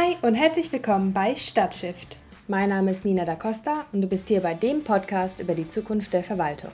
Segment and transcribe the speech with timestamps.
[0.00, 2.16] Hi und herzlich willkommen bei Stadtshift.
[2.48, 5.68] Mein Name ist Nina da Costa und du bist hier bei dem Podcast über die
[5.68, 6.70] Zukunft der Verwaltung.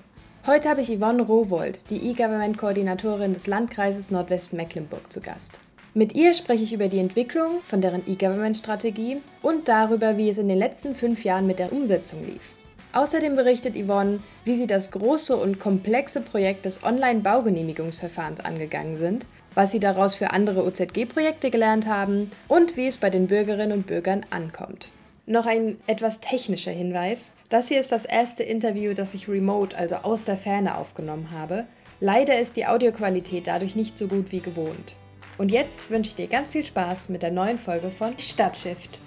[0.47, 5.59] Heute habe ich Yvonne Rowold, die E-Government-Koordinatorin des Landkreises Nordwestmecklenburg, zu Gast.
[5.93, 10.47] Mit ihr spreche ich über die Entwicklung von deren E-Government-Strategie und darüber, wie es in
[10.47, 12.53] den letzten fünf Jahren mit der Umsetzung lief.
[12.93, 19.27] Außerdem berichtet Yvonne, wie sie das große und komplexe Projekt des Online-Baugenehmigungsverfahrens angegangen sind,
[19.57, 23.87] was sie daraus für andere OZG-Projekte gelernt haben und wie es bei den Bürgerinnen und
[23.89, 24.91] Bürgern ankommt.
[25.25, 27.33] Noch ein etwas technischer Hinweis.
[27.49, 31.65] Das hier ist das erste Interview, das ich remote, also aus der Ferne aufgenommen habe.
[31.99, 34.95] Leider ist die Audioqualität dadurch nicht so gut wie gewohnt.
[35.39, 39.01] Und jetzt wünsche ich dir ganz viel Spaß mit der neuen Folge von Stadtshift.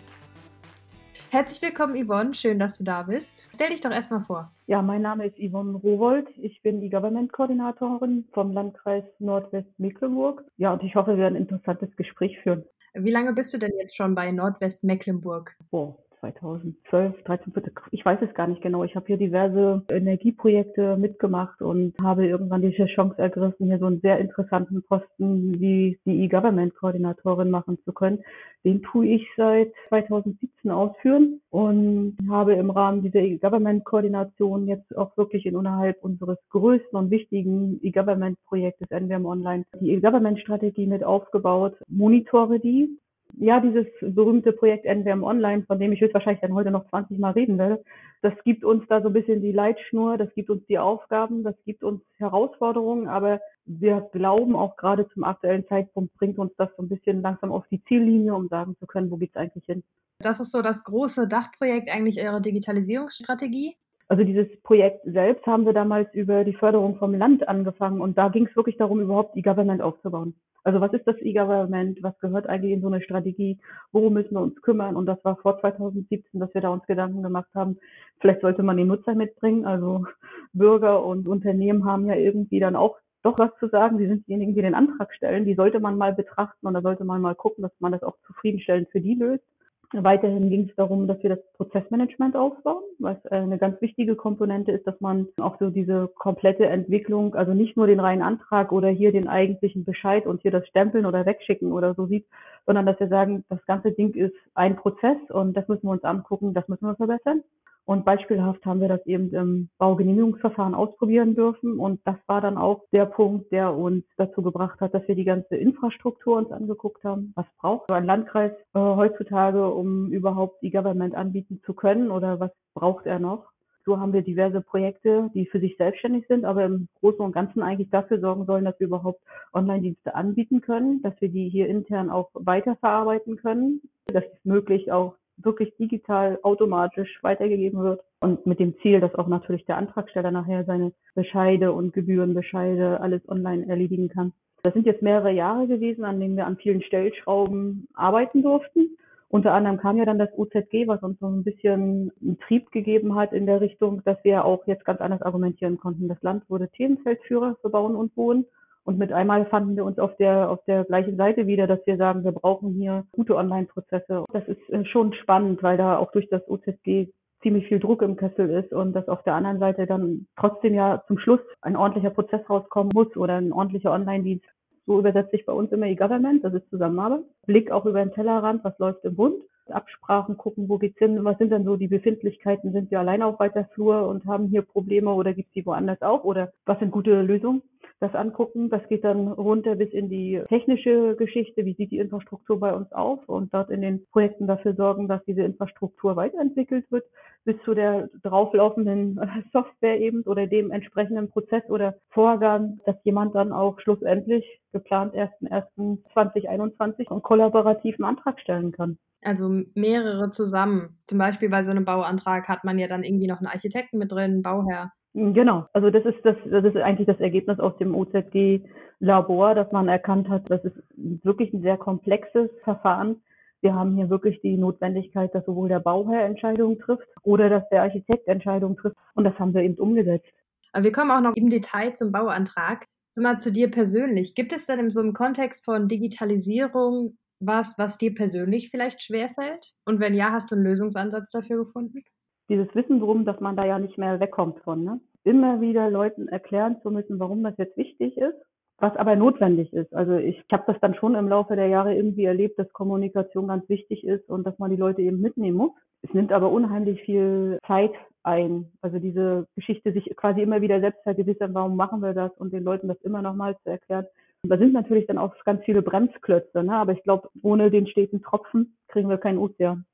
[1.31, 2.33] Herzlich willkommen, Yvonne.
[2.33, 3.43] Schön, dass du da bist.
[3.53, 4.51] Stell dich doch erstmal vor.
[4.65, 6.27] Ja, mein Name ist Yvonne Rowold.
[6.41, 10.43] Ich bin die Government-Koordinatorin vom Landkreis Nordwestmecklenburg.
[10.57, 12.63] Ja, und ich hoffe, wir werden ein interessantes Gespräch führen.
[12.95, 15.55] Wie lange bist du denn jetzt schon bei Nordwestmecklenburg?
[15.69, 18.83] Oh, 2012, 13, 14, ich weiß es gar nicht genau.
[18.83, 24.01] Ich habe hier diverse Energieprojekte mitgemacht und habe irgendwann diese Chance ergriffen, hier so einen
[24.01, 28.23] sehr interessanten Posten wie die E-Government-Koordinatorin machen zu können.
[28.65, 35.45] Den tue ich seit 2017 ausführen und habe im Rahmen dieser E-Government-Koordination jetzt auch wirklich
[35.45, 42.99] innerhalb unseres größten und wichtigen E-Government-Projektes NWM Online die E-Government-Strategie mit aufgebaut, monitore die
[43.39, 47.31] ja, dieses berühmte Projekt NWM Online, von dem ich höchstwahrscheinlich dann heute noch 20 Mal
[47.31, 47.83] reden werde,
[48.21, 51.55] das gibt uns da so ein bisschen die Leitschnur, das gibt uns die Aufgaben, das
[51.63, 56.83] gibt uns Herausforderungen, aber wir glauben auch gerade zum aktuellen Zeitpunkt bringt uns das so
[56.83, 59.83] ein bisschen langsam auf die Ziellinie, um sagen zu können, wo geht's eigentlich hin.
[60.19, 63.77] Das ist so das große Dachprojekt eigentlich eurer Digitalisierungsstrategie?
[64.09, 68.29] Also dieses Projekt selbst haben wir damals über die Förderung vom Land angefangen und da
[68.29, 70.33] ging es wirklich darum, überhaupt die Government aufzubauen.
[70.63, 72.01] Also was ist das E-Government?
[72.01, 73.59] Was gehört eigentlich in so eine Strategie?
[73.91, 74.95] Worum müssen wir uns kümmern?
[74.95, 77.77] Und das war vor 2017, dass wir da uns Gedanken gemacht haben,
[78.19, 79.65] vielleicht sollte man die Nutzer mitbringen.
[79.65, 80.05] Also
[80.53, 83.99] Bürger und Unternehmen haben ja irgendwie dann auch doch was zu sagen.
[83.99, 85.45] Die sind diejenigen, die den Antrag stellen.
[85.45, 88.17] Die sollte man mal betrachten und da sollte man mal gucken, dass man das auch
[88.25, 89.43] zufriedenstellend für die löst.
[89.91, 94.71] Weiterhin ging es darum, dass wir das Prozessmanagement aufbauen, was äh, eine ganz wichtige Komponente
[94.71, 98.89] ist, dass man auch so diese komplette Entwicklung, also nicht nur den reinen Antrag oder
[98.89, 102.27] hier den eigentlichen Bescheid und hier das Stempeln oder Wegschicken oder so sieht,
[102.67, 106.03] sondern dass wir sagen, das ganze Ding ist ein Prozess und das müssen wir uns
[106.03, 107.43] angucken, das müssen wir verbessern.
[107.89, 111.79] Und beispielhaft haben wir das eben im Baugenehmigungsverfahren ausprobieren dürfen.
[111.79, 115.23] Und das war dann auch der Punkt, der uns dazu gebracht hat, dass wir die
[115.23, 117.33] ganze Infrastruktur uns angeguckt haben.
[117.35, 122.51] Was braucht ein Landkreis äh, heutzutage, um überhaupt die Government anbieten zu können oder was
[122.75, 123.47] braucht er noch?
[123.85, 127.63] So haben wir diverse Projekte, die für sich selbstständig sind, aber im Großen und Ganzen
[127.63, 132.11] eigentlich dafür sorgen sollen, dass wir überhaupt Online-Dienste anbieten können, dass wir die hier intern
[132.11, 133.81] auch weiterverarbeiten können.
[134.05, 139.27] Das ist möglich auch wirklich digital automatisch weitergegeben wird und mit dem Ziel, dass auch
[139.27, 144.33] natürlich der Antragsteller nachher seine Bescheide und Gebührenbescheide alles online erledigen kann.
[144.63, 148.97] Das sind jetzt mehrere Jahre gewesen, an denen wir an vielen Stellschrauben arbeiten durften.
[149.29, 153.15] Unter anderem kam ja dann das UZG, was uns so ein bisschen einen Trieb gegeben
[153.15, 156.07] hat in der Richtung, dass wir auch jetzt ganz anders argumentieren konnten.
[156.07, 158.45] Das Land wurde Themenfeldführer für Bauen und Wohnen
[158.83, 161.97] und mit einmal fanden wir uns auf der, auf der gleichen Seite wieder, dass wir
[161.97, 164.25] sagen, wir brauchen hier gute Online-Prozesse.
[164.31, 167.09] Das ist äh, schon spannend, weil da auch durch das OZG
[167.41, 171.03] ziemlich viel Druck im Kessel ist und dass auf der anderen Seite dann trotzdem ja
[171.07, 174.45] zum Schluss ein ordentlicher Prozess rauskommen muss oder ein ordentlicher Online-Dienst.
[174.85, 177.21] So übersetzt sich bei uns immer E-Government, das ist Zusammenarbeit.
[177.45, 179.35] Blick auch über den Tellerrand, was läuft im Bund.
[179.71, 183.39] Absprachen gucken, wo geht's hin, was sind denn so die Befindlichkeiten, sind wir allein auf
[183.39, 187.21] weiter Flur und haben hier Probleme oder gibt's die woanders auch oder was sind gute
[187.21, 187.61] Lösungen?
[187.99, 188.69] Das angucken.
[188.69, 191.65] Das geht dann runter bis in die technische Geschichte.
[191.65, 193.27] Wie sieht die Infrastruktur bei uns auf?
[193.27, 197.05] Und dort in den Projekten dafür sorgen, dass diese Infrastruktur weiterentwickelt wird,
[197.45, 199.19] bis zu der drauflaufenden
[199.53, 207.09] Software eben oder dem entsprechenden Prozess oder Vorgang, dass jemand dann auch schlussendlich geplant 1.1.2021
[207.09, 208.97] einen kollaborativen Antrag stellen kann.
[209.21, 210.97] Also mehrere zusammen.
[211.05, 214.11] Zum Beispiel bei so einem Bauantrag hat man ja dann irgendwie noch einen Architekten mit
[214.11, 214.93] drin, einen Bauherr.
[215.13, 219.87] Genau, also das ist das, das ist eigentlich das Ergebnis aus dem OZG-Labor, dass man
[219.87, 223.21] erkannt hat, das ist wirklich ein sehr komplexes Verfahren.
[223.61, 227.81] Wir haben hier wirklich die Notwendigkeit, dass sowohl der Bauherr Entscheidungen trifft oder dass der
[227.81, 228.95] Architekt Entscheidungen trifft.
[229.15, 230.31] Und das haben wir eben umgesetzt.
[230.71, 232.85] Aber wir kommen auch noch im Detail zum Bauantrag.
[233.09, 234.35] So mal zu dir persönlich.
[234.35, 239.73] Gibt es denn in so einem Kontext von Digitalisierung was, was dir persönlich vielleicht schwerfällt?
[239.85, 242.03] Und wenn ja, hast du einen Lösungsansatz dafür gefunden?
[242.49, 244.83] Dieses Wissen drum, dass man da ja nicht mehr wegkommt von.
[244.83, 244.99] Ne?
[245.23, 248.35] Immer wieder Leuten erklären zu müssen, warum das jetzt wichtig ist.
[248.81, 249.93] was aber notwendig ist.
[249.93, 253.67] Also ich, habe das dann schon im Laufe der Jahre irgendwie erlebt, dass Kommunikation ganz
[253.67, 255.71] wichtig ist und dass man die Leute eben mitnehmen muss.
[256.01, 257.91] Es nimmt aber unheimlich viel Zeit
[258.23, 258.71] ein.
[258.81, 262.63] Also diese Geschichte, sich quasi immer wieder selbst vergewissern, warum machen wir das und den
[262.63, 264.05] Leuten das immer nochmal zu erklären.
[264.43, 266.73] Da sind natürlich dann auch ganz viele Bremsklötze, ne?
[266.73, 269.85] aber ich glaube, ohne den steten Tropfen kriegen wir keinen Ozean.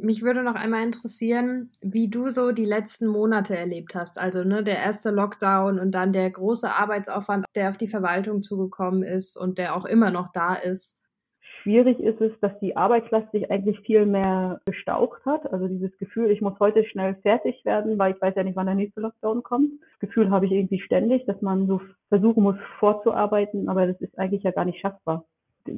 [0.00, 4.20] Mich würde noch einmal interessieren, wie du so die letzten Monate erlebt hast.
[4.20, 9.02] Also ne, der erste Lockdown und dann der große Arbeitsaufwand, der auf die Verwaltung zugekommen
[9.02, 10.96] ist und der auch immer noch da ist.
[11.62, 15.52] Schwierig ist es, dass die Arbeitslast sich eigentlich viel mehr gestaucht hat.
[15.52, 18.66] Also dieses Gefühl, ich muss heute schnell fertig werden, weil ich weiß ja nicht, wann
[18.66, 19.72] der nächste Lockdown kommt.
[19.90, 24.16] Das Gefühl habe ich irgendwie ständig, dass man so versuchen muss vorzuarbeiten, aber das ist
[24.16, 25.24] eigentlich ja gar nicht schaffbar.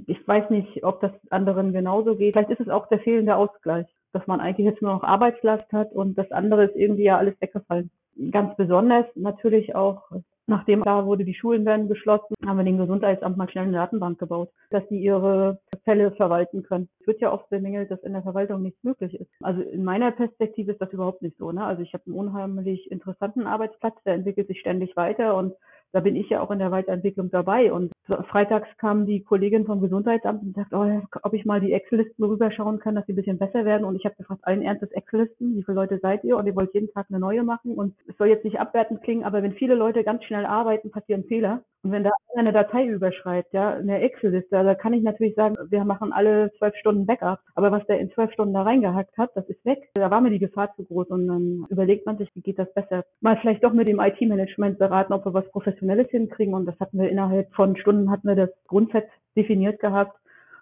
[0.06, 2.34] Ich weiß nicht, ob das anderen genauso geht.
[2.34, 5.92] Vielleicht ist es auch der fehlende Ausgleich dass man eigentlich jetzt nur noch Arbeitslast hat
[5.92, 7.90] und das andere ist irgendwie ja alles weggefallen.
[8.30, 10.02] Ganz besonders natürlich auch,
[10.46, 14.18] nachdem da wurde, die Schulen werden geschlossen, haben wir dem Gesundheitsamt mal schnell eine Datenbank
[14.18, 16.88] gebaut, dass sie ihre Fälle verwalten können.
[17.00, 19.30] Es wird ja oft bemängelt, dass in der Verwaltung nichts möglich ist.
[19.40, 21.52] Also in meiner Perspektive ist das überhaupt nicht so.
[21.52, 21.64] Ne?
[21.64, 25.54] Also ich habe einen unheimlich interessanten Arbeitsplatz, der entwickelt sich ständig weiter und
[25.92, 27.72] da bin ich ja auch in der Weiterentwicklung dabei.
[27.72, 27.92] Und
[28.28, 32.78] freitags kam die Kollegin vom Gesundheitsamt und sagt, oh, ob ich mal die Excel-Listen rüberschauen
[32.78, 33.84] kann, dass sie ein bisschen besser werden.
[33.84, 36.36] Und ich habe gefragt, allen Ernstes Excel-Listen, wie viele Leute seid ihr?
[36.36, 37.74] Und ihr wollt jeden Tag eine neue machen.
[37.74, 41.24] Und es soll jetzt nicht abwertend klingen, aber wenn viele Leute ganz schnell arbeiten, passieren
[41.24, 41.62] Fehler.
[41.82, 45.84] Und wenn da eine Datei überschreibt, ja, eine Excel-Liste, da kann ich natürlich sagen, wir
[45.84, 47.40] machen alle zwölf Stunden Backup.
[47.54, 49.88] Aber was der in zwölf Stunden da reingehackt hat, das ist weg.
[49.94, 52.72] Da war mir die Gefahr zu groß und dann überlegt man sich, wie geht das
[52.74, 53.04] besser.
[53.20, 56.54] Mal vielleicht doch mit dem IT-Management beraten, ob wir was Professionelles hinkriegen.
[56.54, 60.18] Und das hatten wir innerhalb von Stunden hatten wir das Grundsatz definiert gehabt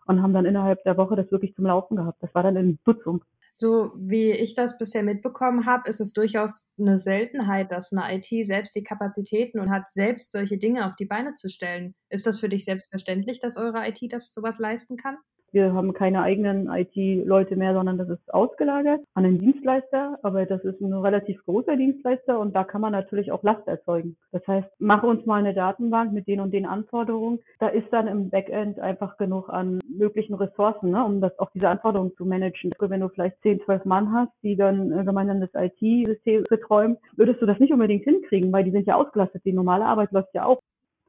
[0.07, 2.23] und haben dann innerhalb der Woche das wirklich zum Laufen gehabt.
[2.23, 3.23] Das war dann in Nutzung.
[3.53, 8.47] So wie ich das bisher mitbekommen habe, ist es durchaus eine Seltenheit, dass eine IT
[8.47, 11.97] selbst die Kapazitäten und hat, selbst solche Dinge auf die Beine zu stellen.
[12.09, 15.17] Ist das für dich selbstverständlich, dass eure IT das sowas leisten kann?
[15.53, 20.19] Wir haben keine eigenen IT-Leute mehr, sondern das ist ausgelagert an einen Dienstleister.
[20.23, 24.17] Aber das ist ein relativ großer Dienstleister und da kann man natürlich auch Last erzeugen.
[24.33, 27.41] Das heißt, mach uns mal eine Datenbank mit den und den Anforderungen.
[27.59, 31.69] Da ist dann im Backend einfach genug an möglichen Ressourcen, ne, um das auch diese
[31.69, 32.73] Anforderungen zu managen.
[32.79, 37.41] Wenn du vielleicht 10, 12 Mann hast, die dann äh, gemeinsam das IT-System betreuen, würdest
[37.41, 39.45] du das nicht unbedingt hinkriegen, weil die sind ja ausgelastet.
[39.45, 40.61] Die normale Arbeit läuft ja auch.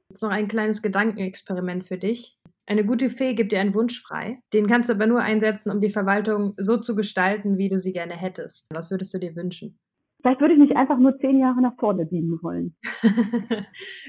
[0.10, 2.39] Jetzt noch ein kleines Gedankenexperiment für dich.
[2.70, 4.44] Eine gute Fee gibt dir einen Wunsch frei.
[4.54, 7.94] Den kannst du aber nur einsetzen, um die Verwaltung so zu gestalten, wie du sie
[7.94, 8.68] gerne hättest.
[8.72, 9.80] Was würdest du dir wünschen?
[10.22, 12.76] Vielleicht würde ich mich einfach nur zehn Jahre nach vorne biegen wollen.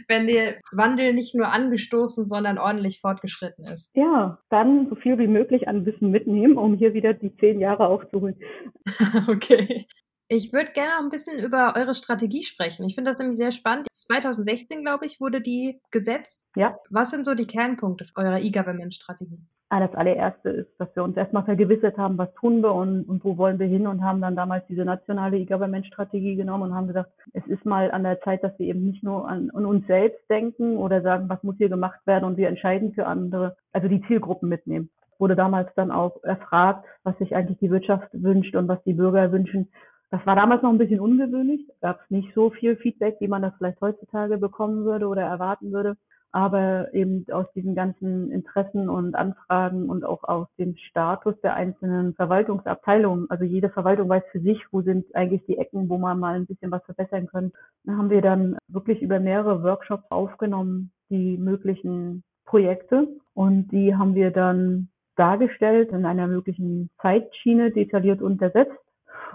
[0.08, 3.96] Wenn der Wandel nicht nur angestoßen, sondern ordentlich fortgeschritten ist.
[3.96, 7.86] Ja, dann so viel wie möglich an Wissen mitnehmen, um hier wieder die zehn Jahre
[7.86, 8.36] aufzuholen.
[9.28, 9.86] okay.
[10.32, 12.86] Ich würde gerne ein bisschen über eure Strategie sprechen.
[12.86, 13.88] Ich finde das nämlich sehr spannend.
[13.90, 16.40] 2016, glaube ich, wurde die gesetzt.
[16.54, 16.76] Ja.
[16.88, 19.40] Was sind so die Kernpunkte eurer E-Government-Strategie?
[19.70, 23.24] Ah, das allererste ist, dass wir uns erstmal vergewissert haben, was tun wir und, und
[23.24, 27.10] wo wollen wir hin und haben dann damals diese nationale E-Government-Strategie genommen und haben gesagt,
[27.32, 30.30] es ist mal an der Zeit, dass wir eben nicht nur an, an uns selbst
[30.30, 34.02] denken oder sagen, was muss hier gemacht werden und wir entscheiden für andere, also die
[34.06, 34.90] Zielgruppen mitnehmen
[35.20, 39.30] wurde damals dann auch erfragt, was sich eigentlich die Wirtschaft wünscht und was die Bürger
[39.30, 39.68] wünschen.
[40.10, 41.60] Das war damals noch ein bisschen ungewöhnlich.
[41.80, 45.72] Gab es nicht so viel Feedback, wie man das vielleicht heutzutage bekommen würde oder erwarten
[45.72, 45.96] würde.
[46.32, 52.14] Aber eben aus diesen ganzen Interessen und Anfragen und auch aus dem Status der einzelnen
[52.14, 56.36] Verwaltungsabteilungen, also jede Verwaltung weiß für sich, wo sind eigentlich die Ecken, wo man mal
[56.36, 57.52] ein bisschen was verbessern können.
[57.84, 63.08] Da haben wir dann wirklich über mehrere Workshops aufgenommen, die möglichen Projekte.
[63.34, 68.78] Und die haben wir dann dargestellt in einer möglichen Zeitschiene detailliert untersetzt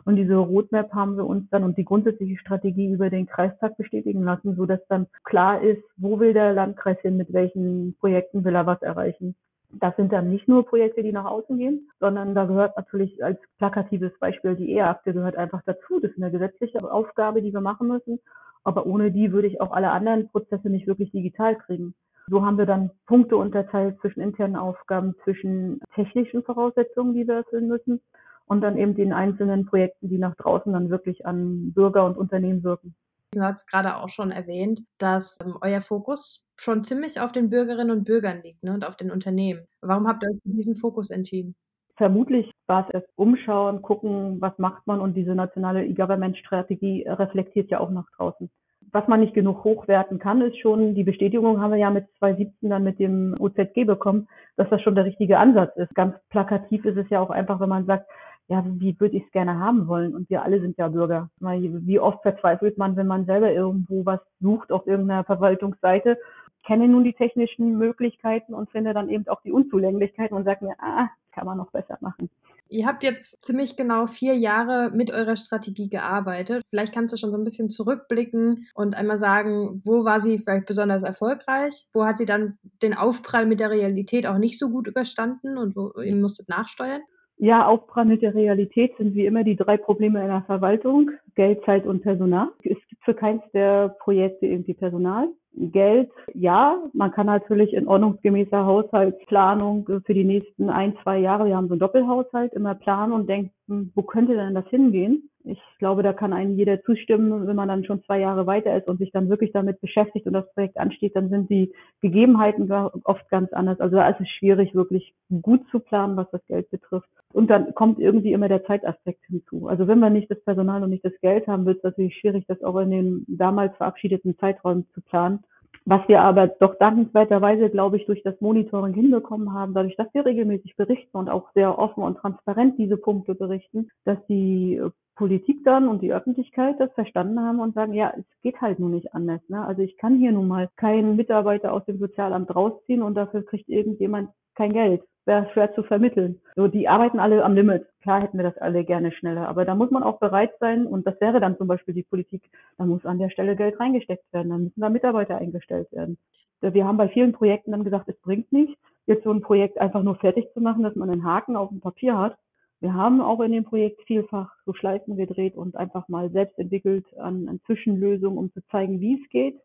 [0.05, 4.23] und diese Roadmap haben wir uns dann und die grundsätzliche Strategie über den Kreistag bestätigen
[4.23, 8.55] lassen, so dass dann klar ist, wo will der Landkreis hin, mit welchen Projekten will
[8.55, 9.35] er was erreichen.
[9.71, 13.39] Das sind dann nicht nur Projekte, die nach außen gehen, sondern da gehört natürlich als
[13.57, 15.99] plakatives Beispiel die E-Akte gehört einfach dazu.
[15.99, 18.19] Das ist eine gesetzliche Aufgabe, die wir machen müssen.
[18.63, 21.93] Aber ohne die würde ich auch alle anderen Prozesse nicht wirklich digital kriegen.
[22.27, 27.67] So haben wir dann Punkte unterteilt zwischen internen Aufgaben, zwischen technischen Voraussetzungen, die wir erfüllen
[27.67, 28.01] müssen
[28.47, 32.63] und dann eben den einzelnen Projekten, die nach draußen dann wirklich an Bürger und Unternehmen
[32.63, 32.95] wirken.
[33.31, 37.91] Du hast gerade auch schon erwähnt, dass ähm, euer Fokus schon ziemlich auf den Bürgerinnen
[37.91, 39.67] und Bürgern liegt ne, und auf den Unternehmen.
[39.81, 41.55] Warum habt ihr euch für diesen Fokus entschieden?
[41.97, 47.79] Vermutlich war es erst umschauen, gucken, was macht man und diese nationale E-Government-Strategie reflektiert ja
[47.79, 48.49] auch nach draußen.
[48.91, 52.69] Was man nicht genug hochwerten kann, ist schon, die Bestätigung haben wir ja mit 2017
[52.69, 55.93] dann mit dem OZG bekommen, dass das schon der richtige Ansatz ist.
[55.95, 58.07] Ganz plakativ ist es ja auch einfach, wenn man sagt,
[58.47, 60.15] ja, wie würde ich es gerne haben wollen?
[60.15, 61.29] Und wir alle sind ja Bürger.
[61.39, 66.17] Wie oft verzweifelt man, wenn man selber irgendwo was sucht auf irgendeiner Verwaltungsseite,
[66.65, 70.75] kenne nun die technischen Möglichkeiten und finde dann eben auch die Unzulänglichkeiten und sage mir,
[70.79, 72.29] ah, kann man noch besser machen.
[72.67, 76.63] Ihr habt jetzt ziemlich genau vier Jahre mit eurer Strategie gearbeitet.
[76.69, 80.65] Vielleicht kannst du schon so ein bisschen zurückblicken und einmal sagen, wo war sie vielleicht
[80.65, 81.85] besonders erfolgreich?
[81.93, 85.75] Wo hat sie dann den Aufprall mit der Realität auch nicht so gut überstanden und
[85.75, 87.01] wo ihr musstet nachsteuern?
[87.37, 91.11] Ja, Aufprall der Realität sind wie immer die drei Probleme in der Verwaltung.
[91.35, 92.47] Geld, Zeit und Personal.
[92.63, 95.27] Es gibt für keins der Projekte irgendwie Personal.
[95.57, 101.55] Geld, ja, man kann natürlich in ordnungsgemäßer Haushaltsplanung für die nächsten ein, zwei Jahre, wir
[101.55, 105.29] haben so einen Doppelhaushalt, immer planen und denken, wo könnte denn das hingehen?
[105.43, 108.87] Ich glaube, da kann einem jeder zustimmen, wenn man dann schon zwei Jahre weiter ist
[108.87, 113.29] und sich dann wirklich damit beschäftigt und das Projekt ansteht, dann sind die Gegebenheiten oft
[113.29, 113.79] ganz anders.
[113.79, 117.09] Also da ist es schwierig, wirklich gut zu planen, was das Geld betrifft.
[117.31, 119.67] Und dann kommt irgendwie immer der Zeitaspekt hinzu.
[119.67, 122.45] Also wenn wir nicht das Personal und nicht das Geld haben, wird es natürlich schwierig,
[122.47, 125.43] das auch in den damals verabschiedeten Zeiträumen zu planen.
[125.87, 130.25] Was wir aber doch dankenswerterweise, glaube ich, durch das Monitoring hinbekommen haben, dadurch, dass wir
[130.25, 134.81] regelmäßig berichten und auch sehr offen und transparent diese Punkte berichten, dass die
[135.15, 138.89] Politik dann und die Öffentlichkeit das verstanden haben und sagen, ja, es geht halt nur
[138.89, 139.41] nicht anders.
[139.47, 139.63] Ne?
[139.63, 143.69] Also ich kann hier nun mal keinen Mitarbeiter aus dem Sozialamt rausziehen und dafür kriegt
[143.69, 145.03] irgendjemand kein Geld.
[145.25, 146.39] Wäre schwer zu vermitteln.
[146.55, 147.87] So, die arbeiten alle am Limit.
[148.01, 151.07] Klar hätten wir das alle gerne schneller, aber da muss man auch bereit sein und
[151.07, 152.43] das wäre dann zum Beispiel die Politik,
[152.77, 156.17] da muss an der Stelle Geld reingesteckt werden, dann müssen da Mitarbeiter eingestellt werden.
[156.61, 160.03] Wir haben bei vielen Projekten dann gesagt, es bringt nichts, jetzt so ein Projekt einfach
[160.03, 162.37] nur fertig zu machen, dass man einen Haken auf dem Papier hat,
[162.81, 167.05] wir haben auch in dem Projekt vielfach so Schleifen gedreht und einfach mal selbst entwickelt
[167.17, 169.59] an, an Zwischenlösungen, um zu zeigen, wie es geht.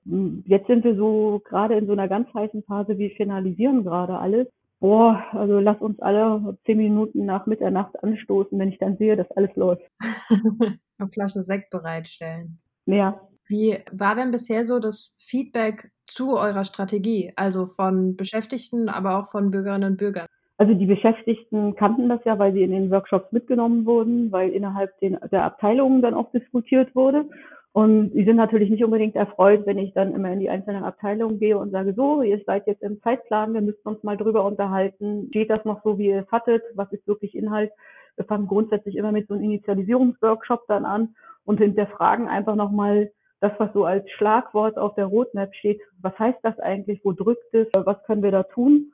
[0.47, 4.47] Jetzt sind wir so gerade in so einer ganz heißen Phase, wir finalisieren gerade alles.
[4.81, 9.31] Boah, also lass uns alle zehn Minuten nach Mitternacht anstoßen, wenn ich dann sehe, dass
[9.33, 9.83] alles läuft.
[10.99, 12.59] Eine Flasche Sekt bereitstellen.
[12.87, 13.21] Ja.
[13.47, 17.33] Wie war denn bisher so das Feedback zu eurer Strategie?
[17.37, 20.27] Also von Beschäftigten, aber auch von Bürgerinnen und Bürgern?
[20.57, 24.99] Also die Beschäftigten kannten das ja, weil sie in den Workshops mitgenommen wurden, weil innerhalb
[25.01, 27.29] den, der Abteilungen dann auch diskutiert wurde.
[27.73, 31.39] Und sie sind natürlich nicht unbedingt erfreut, wenn ich dann immer in die einzelnen Abteilungen
[31.39, 35.29] gehe und sage, so, ihr seid jetzt im Zeitplan, wir müssen uns mal drüber unterhalten.
[35.29, 36.63] Steht das noch so, wie ihr es hattet?
[36.75, 37.71] Was ist wirklich Inhalt?
[38.17, 43.53] Wir fangen grundsätzlich immer mit so einem Initialisierungsworkshop dann an und hinterfragen einfach nochmal das,
[43.59, 45.81] was so als Schlagwort auf der Roadmap steht.
[46.03, 47.01] Was heißt das eigentlich?
[47.05, 47.69] Wo drückt es?
[47.73, 48.93] Was können wir da tun?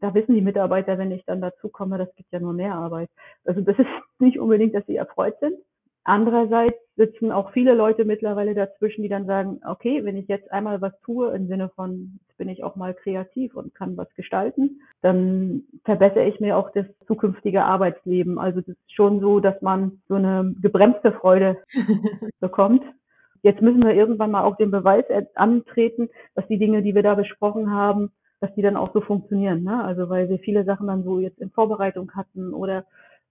[0.00, 3.08] da wissen die Mitarbeiter, wenn ich dann dazu komme, das gibt ja nur mehr Arbeit.
[3.44, 5.56] Also das ist nicht unbedingt, dass sie erfreut sind.
[6.08, 10.80] Andererseits sitzen auch viele Leute mittlerweile dazwischen, die dann sagen, okay, wenn ich jetzt einmal
[10.80, 14.80] was tue, im Sinne von, jetzt bin ich auch mal kreativ und kann was gestalten,
[15.02, 18.38] dann verbessere ich mir auch das zukünftige Arbeitsleben.
[18.38, 21.58] Also das ist schon so, dass man so eine gebremste Freude
[22.40, 22.84] bekommt.
[23.42, 27.16] Jetzt müssen wir irgendwann mal auch den Beweis antreten, dass die Dinge, die wir da
[27.16, 29.64] besprochen haben, dass die dann auch so funktionieren.
[29.64, 29.82] Ne?
[29.82, 32.84] Also weil wir viele Sachen dann so jetzt in Vorbereitung hatten oder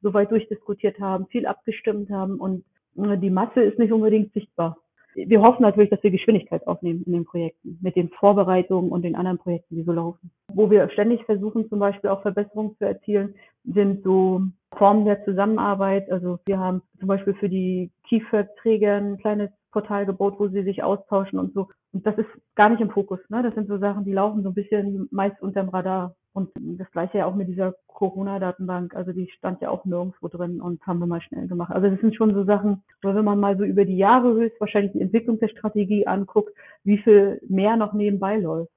[0.06, 2.64] so weit durchdiskutiert haben, viel abgestimmt haben und
[2.96, 4.78] äh, die Masse ist nicht unbedingt sichtbar.
[5.16, 9.16] Wir hoffen natürlich, dass wir Geschwindigkeit aufnehmen in den Projekten, mit den Vorbereitungen und den
[9.16, 10.30] anderen Projekten, die so laufen.
[10.54, 13.34] Wo wir ständig versuchen, zum Beispiel auch Verbesserungen zu erzielen,
[13.64, 14.42] sind so
[14.78, 16.12] Formen der Zusammenarbeit.
[16.12, 20.84] Also wir haben zum Beispiel für die Kieferträger ein kleines Portal gebaut, wo sie sich
[20.84, 21.70] austauschen und so.
[21.94, 23.20] Und das ist gar nicht im Fokus.
[23.30, 23.42] Ne?
[23.42, 26.14] Das sind so Sachen, die laufen so ein bisschen meist unterm Radar.
[26.36, 28.94] Und das gleiche ja auch mit dieser Corona-Datenbank.
[28.94, 31.72] Also die stand ja auch nirgendwo drin und haben wir mal schnell gemacht.
[31.72, 34.92] Also das sind schon so Sachen, wo wenn man mal so über die Jahre höchstwahrscheinlich
[34.92, 38.70] die Entwicklung der Strategie anguckt, wie viel mehr noch nebenbei läuft.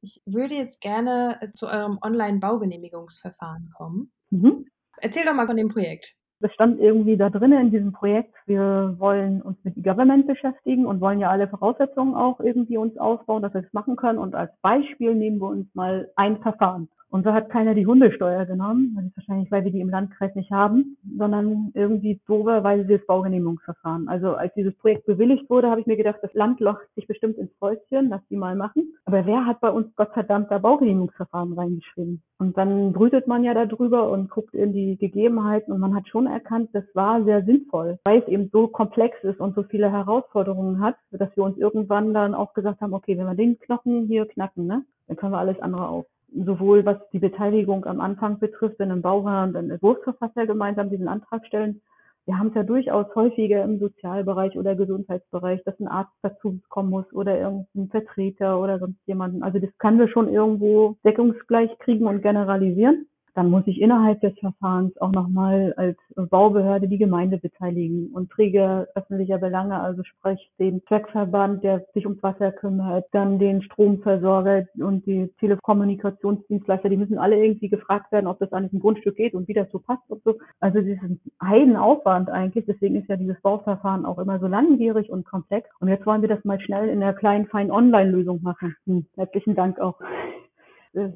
[0.00, 4.10] Ich würde jetzt gerne zu eurem Online-Baugenehmigungsverfahren kommen.
[4.30, 4.66] Mhm.
[4.96, 8.96] Erzähl doch mal von dem Projekt das stand irgendwie da drinnen in diesem Projekt, wir
[8.98, 13.54] wollen uns mit E-Government beschäftigen und wollen ja alle Voraussetzungen auch irgendwie uns aufbauen, dass
[13.54, 14.18] wir das machen können.
[14.18, 16.88] Und als Beispiel nehmen wir uns mal ein Verfahren.
[17.14, 20.34] Und so hat keiner die Hundesteuer genommen, das ist wahrscheinlich, weil wir die im Landkreis
[20.34, 24.08] nicht haben, sondern irgendwie doberweise das Baugenehmigungsverfahren.
[24.08, 27.38] Also als dieses Projekt bewilligt wurde, habe ich mir gedacht, das Land locht sich bestimmt
[27.38, 28.94] ins Fäustchen, lass die mal machen.
[29.04, 32.20] Aber wer hat bei uns Gott verdammt da Baugenehmigungsverfahren reingeschrieben?
[32.40, 36.26] Und dann brütet man ja darüber und guckt in die Gegebenheiten und man hat schon
[36.26, 40.80] erkannt, das war sehr sinnvoll, weil es eben so komplex ist und so viele Herausforderungen
[40.80, 44.26] hat, dass wir uns irgendwann dann auch gesagt haben, okay, wenn wir den Knochen hier
[44.26, 48.78] knacken, ne, dann können wir alles andere auf sowohl was die Beteiligung am Anfang betrifft,
[48.78, 51.80] wenn ein Bauherr und ein Entwurfsverfasser gemeinsam diesen Antrag stellen.
[52.26, 56.90] Wir haben es ja durchaus häufiger im Sozialbereich oder Gesundheitsbereich, dass ein Arzt dazu kommen
[56.90, 59.42] muss oder irgendein Vertreter oder sonst jemanden.
[59.42, 63.06] Also das können wir schon irgendwo deckungsgleich kriegen und generalisieren.
[63.34, 68.86] Dann muss ich innerhalb des Verfahrens auch nochmal als Baubehörde die Gemeinde beteiligen und Träger
[68.94, 75.04] öffentlicher Belange, also sprich den Zweckverband, der sich ums Wasser kümmert, dann den Stromversorger und
[75.06, 79.48] die Telekommunikationsdienstleister, die müssen alle irgendwie gefragt werden, ob das eigentlich ein Grundstück geht und
[79.48, 80.38] wie das so passt und so.
[80.60, 85.68] Also diesen Heidenaufwand eigentlich, deswegen ist ja dieses Bauverfahren auch immer so langwierig und komplex.
[85.80, 88.76] Und jetzt wollen wir das mal schnell in der kleinen, feinen Online-Lösung machen.
[88.86, 89.98] Hm, herzlichen Dank auch.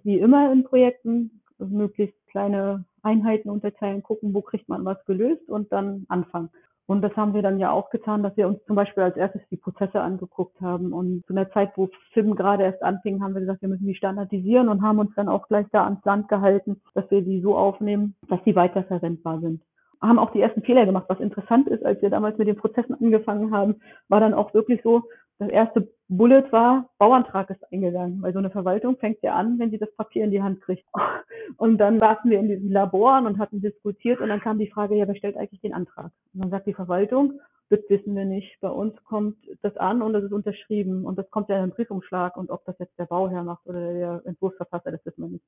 [0.03, 5.73] Wie immer in Projekten, möglichst kleine Einheiten unterteilen, gucken, wo kriegt man was gelöst und
[5.73, 6.51] dann anfangen.
[6.87, 9.43] Und das haben wir dann ja auch getan, dass wir uns zum Beispiel als erstes
[9.51, 10.95] die Prozesse angeguckt haben.
[10.95, 13.95] Und zu einer Zeit, wo FIM gerade erst anfing, haben wir gesagt, wir müssen die
[13.95, 17.59] standardisieren und haben uns dann auch gleich da ans Land gehalten, dass wir die so
[17.59, 19.63] aufnehmen, dass die weiterverwendbar sind
[20.01, 21.07] haben auch die ersten Fehler gemacht.
[21.09, 24.81] Was interessant ist, als wir damals mit den Prozessen angefangen haben, war dann auch wirklich
[24.83, 25.03] so,
[25.39, 29.71] das erste Bullet war, Bauantrag ist eingegangen, weil so eine Verwaltung fängt ja an, wenn
[29.71, 30.85] sie das Papier in die Hand kriegt.
[31.57, 34.95] Und dann saßen wir in diesen Laboren und hatten diskutiert und dann kam die Frage,
[34.97, 36.13] ja, wer stellt eigentlich den Antrag?
[36.35, 37.41] Und dann sagt die Verwaltung,
[37.71, 38.61] das wissen wir nicht.
[38.61, 41.75] Bei uns kommt das an und das ist unterschrieben und das kommt ja in den
[41.75, 45.45] Briefumschlag und ob das jetzt der Bauherr macht oder der Entwurfsverfasser, das wissen wir nicht.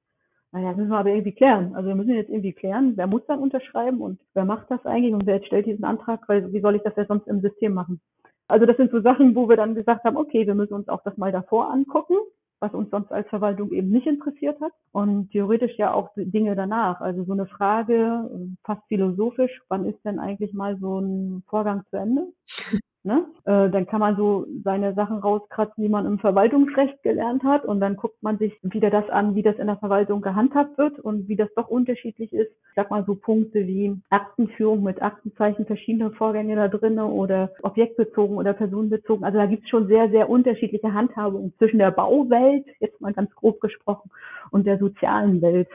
[0.53, 1.75] Naja, das müssen wir aber irgendwie klären.
[1.75, 5.15] Also wir müssen jetzt irgendwie klären, wer muss dann unterschreiben und wer macht das eigentlich
[5.15, 8.01] und wer stellt diesen Antrag, weil wie soll ich das ja sonst im System machen?
[8.51, 11.03] Also das sind so Sachen, wo wir dann gesagt haben, okay, wir müssen uns auch
[11.05, 12.15] das mal davor angucken,
[12.61, 14.73] was uns sonst als Verwaltung eben nicht interessiert hat.
[14.93, 17.01] Und theoretisch ja auch Dinge danach.
[17.01, 18.29] Also so eine Frage,
[18.65, 22.27] fast philosophisch, wann ist denn eigentlich mal so ein Vorgang zu Ende?
[23.03, 23.25] Ne?
[23.45, 27.81] Äh, dann kann man so seine Sachen rauskratzen, die man im Verwaltungsrecht gelernt hat und
[27.81, 31.27] dann guckt man sich wieder das an, wie das in der Verwaltung gehandhabt wird und
[31.27, 32.51] wie das doch unterschiedlich ist.
[32.51, 38.37] Ich sag mal so Punkte wie Aktenführung mit Aktenzeichen, verschiedene Vorgänge da drinnen oder objektbezogen
[38.37, 39.25] oder personenbezogen.
[39.25, 43.35] Also da gibt es schon sehr, sehr unterschiedliche Handhabungen zwischen der Bauwelt, jetzt mal ganz
[43.35, 44.11] grob gesprochen,
[44.51, 45.69] und der sozialen Welt.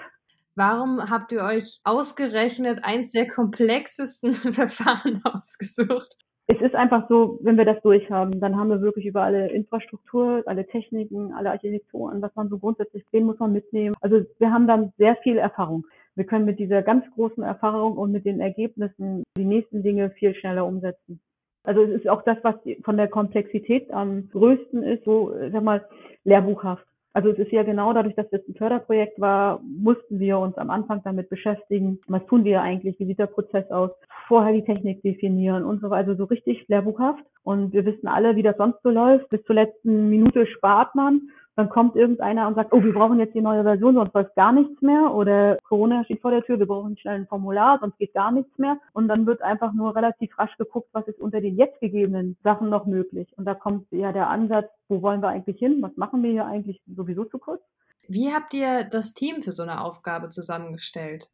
[0.54, 6.18] Warum habt ihr euch ausgerechnet eins der komplexesten Verfahren ausgesucht?
[6.48, 10.44] Es ist einfach so, wenn wir das durchhaben, dann haben wir wirklich über alle Infrastruktur,
[10.46, 13.96] alle Techniken, alle Architekturen, was man so grundsätzlich sehen muss man mitnehmen.
[14.00, 15.86] Also wir haben dann sehr viel Erfahrung.
[16.16, 20.36] Wir können mit dieser ganz großen Erfahrung und mit den Ergebnissen die nächsten Dinge viel
[20.36, 21.20] schneller umsetzen.
[21.64, 25.84] Also es ist auch das, was von der Komplexität am größten ist, so, sag mal,
[26.24, 26.86] lehrbuchhaft.
[27.16, 30.70] Also es ist ja genau dadurch, dass das ein Förderprojekt war, mussten wir uns am
[30.70, 33.92] Anfang damit beschäftigen, was tun wir eigentlich, wie sieht der Prozess aus,
[34.28, 37.24] vorher die Technik definieren und so weiter, also so richtig lehrbuchhaft.
[37.44, 39.30] Und wir wissen alle, wie das sonst so läuft.
[39.30, 43.34] Bis zur letzten Minute spart man dann kommt irgendeiner und sagt, oh, wir brauchen jetzt
[43.34, 45.14] die neue Version, sonst läuft gar nichts mehr.
[45.14, 48.58] Oder Corona steht vor der Tür, wir brauchen schnell ein Formular, sonst geht gar nichts
[48.58, 48.78] mehr.
[48.94, 52.70] Und dann wird einfach nur relativ rasch geguckt, was ist unter den jetzt gegebenen Sachen
[52.70, 53.32] noch möglich.
[53.38, 55.82] Und da kommt ja der Ansatz, wo wollen wir eigentlich hin?
[55.82, 57.62] Was machen wir hier eigentlich sowieso zu kurz?
[58.08, 61.30] Wie habt ihr das Team für so eine Aufgabe zusammengestellt?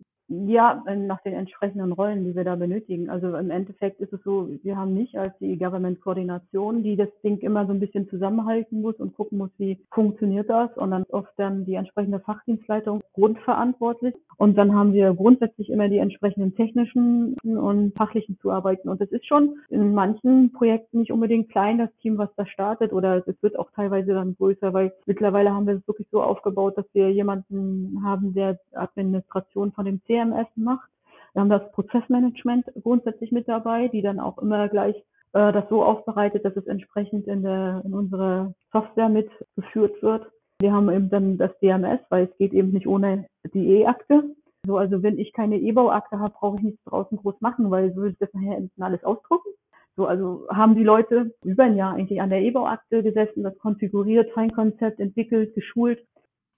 [0.47, 3.09] Ja, nach den entsprechenden Rollen, die wir da benötigen.
[3.09, 7.39] Also im Endeffekt ist es so, wir haben mich als die Government-Koordination, die das Ding
[7.39, 10.69] immer so ein bisschen zusammenhalten muss und gucken muss, wie funktioniert das.
[10.77, 14.15] Und dann oft dann die entsprechende Fachdienstleitung grundverantwortlich.
[14.37, 18.87] Und dann haben wir grundsätzlich immer die entsprechenden technischen und fachlichen Zuarbeiten.
[18.87, 22.93] Und das ist schon in manchen Projekten nicht unbedingt klein, das Team, was da startet.
[22.93, 26.77] Oder es wird auch teilweise dann größer, weil mittlerweile haben wir es wirklich so aufgebaut,
[26.77, 30.89] dass wir jemanden haben, der Administration von dem CR CMS macht.
[31.33, 34.95] Wir haben das Prozessmanagement grundsätzlich mit dabei, die dann auch immer gleich
[35.33, 40.27] äh, das so aufbereitet, dass es entsprechend in, der, in unserer Software mitgeführt wird.
[40.59, 44.35] Wir haben eben dann das DMS, weil es geht eben nicht ohne die E-Akte.
[44.67, 48.01] So, also wenn ich keine E-Bauakte habe, brauche ich nichts draußen groß machen, weil so
[48.01, 49.49] will ich das nachher alles ausdrucken.
[49.95, 54.31] So, also haben die Leute über ein Jahr eigentlich an der E-Bauakte gesessen, das konfiguriert,
[54.33, 56.05] Feinkonzept entwickelt, geschult.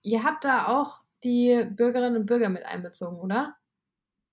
[0.03, 3.55] Ihr habt da auch die Bürgerinnen und Bürger mit einbezogen, oder?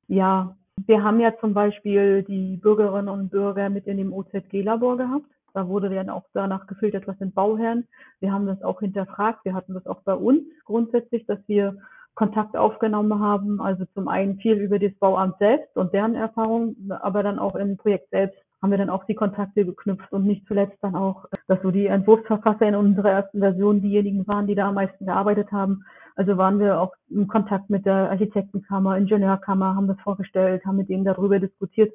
[0.08, 5.26] Ja, wir haben ja zum Beispiel die Bürgerinnen und Bürger mit in dem OZG-Labor gehabt.
[5.52, 7.86] Da wurde dann auch danach gefiltert, was sind Bauherren.
[8.20, 9.44] Wir haben das auch hinterfragt.
[9.44, 11.76] Wir hatten das auch bei uns grundsätzlich, dass wir
[12.14, 13.60] Kontakt aufgenommen haben.
[13.60, 17.76] Also zum einen viel über das Bauamt selbst und deren Erfahrung, aber dann auch im
[17.76, 21.62] Projekt selbst haben wir dann auch die Kontakte geknüpft und nicht zuletzt dann auch, dass
[21.62, 25.84] so die Entwurfsverfasser in unserer ersten Version diejenigen waren, die da am meisten gearbeitet haben.
[26.20, 30.90] Also waren wir auch im Kontakt mit der Architektenkammer, Ingenieurkammer, haben das vorgestellt, haben mit
[30.90, 31.94] denen darüber diskutiert,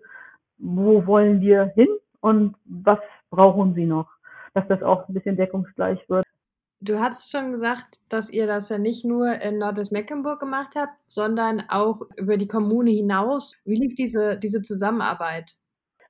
[0.57, 1.89] wo wollen wir hin
[2.21, 2.97] und was
[3.29, 4.09] brauchen sie noch,
[4.55, 6.25] dass das auch ein bisschen deckungsgleich wird.
[6.81, 11.61] Du hattest schon gesagt, dass ihr das ja nicht nur in Nordwestmecklenburg gemacht habt, sondern
[11.69, 13.53] auch über die Kommune hinaus.
[13.63, 15.59] Wie lief diese, diese Zusammenarbeit?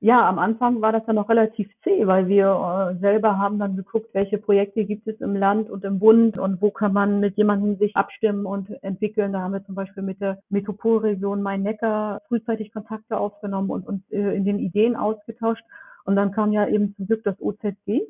[0.06, 2.46] Ja, am Anfang war das dann noch relativ zäh, weil wir
[2.94, 6.62] äh, selber haben dann geguckt, welche Projekte gibt es im Land und im Bund und
[6.62, 9.34] wo kann man mit jemandem sich abstimmen und entwickeln.
[9.34, 14.36] Da haben wir zum Beispiel mit der Metropolregion Main-Neckar frühzeitig Kontakte aufgenommen und uns äh,
[14.38, 15.64] in den Ideen ausgetauscht.
[16.04, 18.04] Und dann kam ja eben zum Glück das OZG.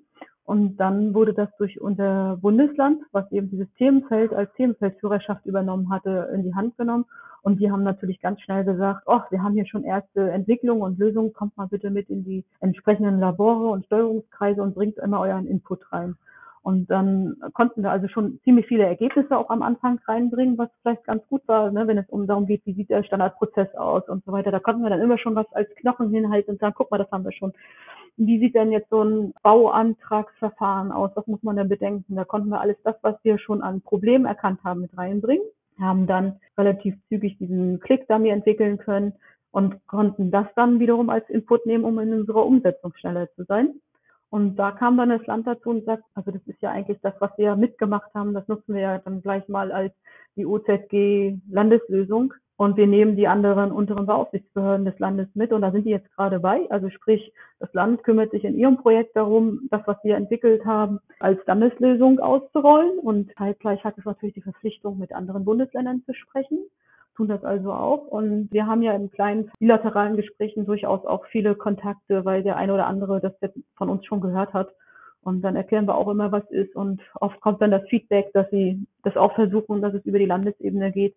[0.46, 6.30] Und dann wurde das durch unser Bundesland, was eben dieses Themenfeld als Themenfeldführerschaft übernommen hatte,
[6.34, 7.06] in die Hand genommen.
[7.42, 11.00] Und die haben natürlich ganz schnell gesagt, oh, wir haben hier schon erste Entwicklungen und
[11.00, 15.48] Lösungen, kommt mal bitte mit in die entsprechenden Labore und Steuerungskreise und bringt immer euren
[15.48, 16.16] Input rein.
[16.66, 21.04] Und dann konnten wir also schon ziemlich viele Ergebnisse auch am Anfang reinbringen, was vielleicht
[21.04, 24.26] ganz gut war, ne, wenn es um darum geht, wie sieht der Standardprozess aus und
[24.26, 24.50] so weiter.
[24.50, 27.12] Da konnten wir dann immer schon was als Knochen hinhalten und sagen, guck mal, das
[27.12, 27.54] haben wir schon.
[28.18, 31.12] Wie sieht denn jetzt so ein Bauantragsverfahren aus?
[31.14, 32.16] Was muss man denn bedenken?
[32.16, 35.46] Da konnten wir alles das, was wir schon an Problemen erkannt haben, mit reinbringen
[35.80, 39.14] haben dann relativ zügig diesen Click-Dummy entwickeln können
[39.52, 43.80] und konnten das dann wiederum als Input nehmen, um in unserer Umsetzung schneller zu sein.
[44.36, 47.14] Und da kam dann das Land dazu und sagt, also das ist ja eigentlich das,
[47.20, 49.94] was wir mitgemacht haben, das nutzen wir ja dann gleich mal als
[50.36, 52.34] die OZG Landeslösung.
[52.58, 56.12] Und wir nehmen die anderen unteren Beaufsichtsbehörden des Landes mit und da sind die jetzt
[56.18, 56.70] gerade bei.
[56.70, 61.00] Also sprich, das Land kümmert sich in ihrem Projekt darum, das, was wir entwickelt haben,
[61.22, 63.00] als Landeslösung auszurollen.
[63.00, 66.60] Und zeitgleich hat es natürlich die Verpflichtung, mit anderen Bundesländern zu sprechen
[67.16, 68.08] tun das also auch.
[68.08, 72.74] Und wir haben ja in kleinen bilateralen Gesprächen durchaus auch viele Kontakte, weil der eine
[72.74, 74.70] oder andere das jetzt von uns schon gehört hat.
[75.22, 76.76] Und dann erklären wir auch immer, was ist.
[76.76, 80.26] Und oft kommt dann das Feedback, dass sie das auch versuchen, dass es über die
[80.26, 81.16] Landesebene geht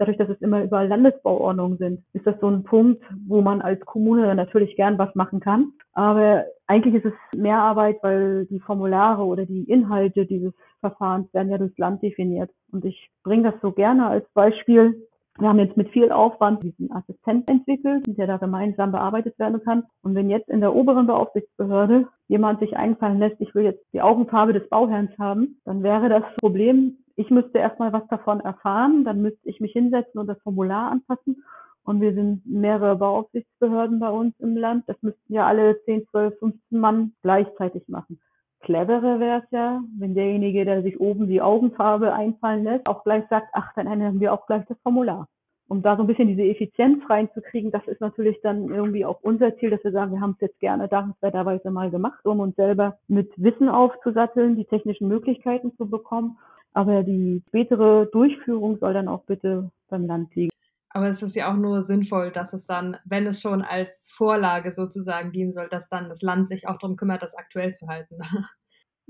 [0.00, 3.84] dadurch, dass es immer über Landesbauordnungen sind, ist das so ein Punkt, wo man als
[3.84, 5.74] Kommune natürlich gern was machen kann.
[5.92, 11.50] Aber eigentlich ist es mehr Arbeit, weil die Formulare oder die Inhalte dieses Verfahrens werden
[11.50, 12.50] ja durchs Land definiert.
[12.72, 15.06] Und ich bringe das so gerne als Beispiel.
[15.40, 19.84] Wir haben jetzt mit viel Aufwand diesen Assistent entwickelt, der da gemeinsam bearbeitet werden kann.
[20.02, 24.02] Und wenn jetzt in der oberen Beaufsichtsbehörde jemand sich einfallen lässt, ich will jetzt die
[24.02, 29.22] Augenfarbe des Bauherrns haben, dann wäre das Problem, ich müsste erstmal was davon erfahren, dann
[29.22, 31.42] müsste ich mich hinsetzen und das Formular anpassen.
[31.84, 34.84] Und wir sind mehrere Bauaufsichtsbehörden bei uns im Land.
[34.88, 38.20] Das müssten ja alle 10, 12, 15 Mann gleichzeitig machen.
[38.60, 43.24] Cleverer wäre es ja, wenn derjenige, der sich oben die Augenfarbe einfallen lässt, auch gleich
[43.28, 45.26] sagt, ach, dann ändern wir auch gleich das Formular.
[45.68, 49.56] Um da so ein bisschen diese Effizienz reinzukriegen, das ist natürlich dann irgendwie auch unser
[49.56, 52.98] Ziel, dass wir sagen, wir haben es jetzt gerne dankenswerterweise mal gemacht, um uns selber
[53.06, 56.36] mit Wissen aufzusatteln, die technischen Möglichkeiten zu bekommen
[56.72, 60.49] aber die spätere Durchführung soll dann auch bitte beim Land liegen.
[60.90, 64.72] Aber es ist ja auch nur sinnvoll, dass es dann, wenn es schon als Vorlage
[64.72, 68.18] sozusagen dienen soll, dass dann das Land sich auch darum kümmert, das aktuell zu halten.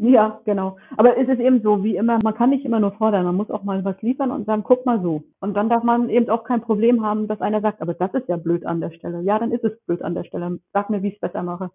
[0.03, 0.79] Ja, genau.
[0.97, 3.51] Aber es ist eben so, wie immer, man kann nicht immer nur fordern, man muss
[3.51, 5.25] auch mal was liefern und sagen, guck mal so.
[5.41, 8.27] Und dann darf man eben auch kein Problem haben, dass einer sagt, aber das ist
[8.27, 9.21] ja blöd an der Stelle.
[9.21, 10.59] Ja, dann ist es blöd an der Stelle.
[10.73, 11.71] Sag mir, wie ich es besser mache.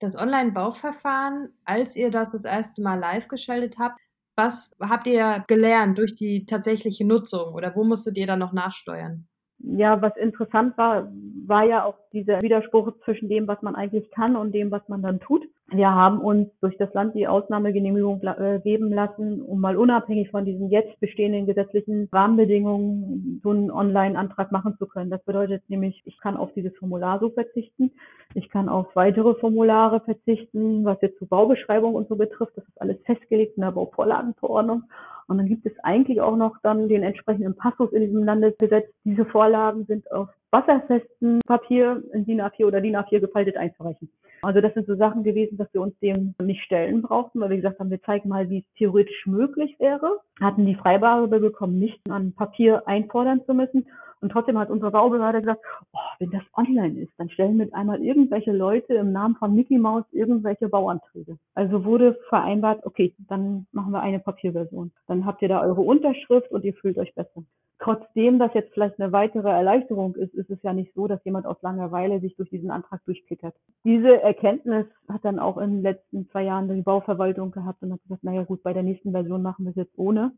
[0.00, 3.98] Das Online-Bauverfahren, als ihr das das erste Mal live geschaltet habt,
[4.36, 9.26] was habt ihr gelernt durch die tatsächliche Nutzung oder wo musstet ihr dann noch nachsteuern?
[9.58, 11.10] Ja, was interessant war,
[11.46, 15.02] war ja auch dieser Widerspruch zwischen dem, was man eigentlich kann und dem, was man
[15.02, 15.44] dann tut.
[15.68, 20.44] Wir haben uns durch das Land die Ausnahmegenehmigung äh, geben lassen, um mal unabhängig von
[20.44, 25.10] diesen jetzt bestehenden gesetzlichen Rahmenbedingungen so einen Online-Antrag machen zu können.
[25.10, 27.92] Das bedeutet nämlich, ich kann auf dieses Formular so verzichten.
[28.34, 32.52] Ich kann auf weitere Formulare verzichten, was jetzt zur Baubeschreibung und so betrifft.
[32.56, 34.82] Das ist alles festgelegt in der Bauvorlagenverordnung.
[35.28, 38.86] Und dann gibt es eigentlich auch noch dann den entsprechenden Passus in diesem Landesgesetz.
[39.04, 44.08] Diese Vorlagen sind auf wasserfesten Papier in DIN A4 oder DIN A4 gefaltet einzureichen.
[44.42, 47.56] Also das sind so Sachen gewesen, dass wir uns dem nicht stellen brauchten, weil wir
[47.56, 50.20] gesagt haben, wir zeigen mal, wie es theoretisch möglich wäre.
[50.40, 53.86] Hatten die Freigabe bekommen, nicht an Papier einfordern zu müssen.
[54.20, 55.60] Und trotzdem hat unsere Baubehörde gesagt,
[55.92, 59.78] oh, wenn das online ist, dann stellen mit einmal irgendwelche Leute im Namen von Mickey
[59.78, 61.36] Mouse irgendwelche Bauanträge.
[61.54, 64.92] Also wurde vereinbart, okay, dann machen wir eine Papierversion.
[65.08, 67.42] Dann habt ihr da eure Unterschrift und ihr fühlt euch besser
[67.78, 71.46] trotzdem das jetzt vielleicht eine weitere Erleichterung ist, ist es ja nicht so, dass jemand
[71.46, 73.54] aus Langeweile sich durch diesen Antrag durchklickert.
[73.84, 78.02] Diese Erkenntnis hat dann auch in den letzten zwei Jahren die Bauverwaltung gehabt und hat
[78.02, 80.32] gesagt, naja gut, bei der nächsten Version machen wir es jetzt ohne.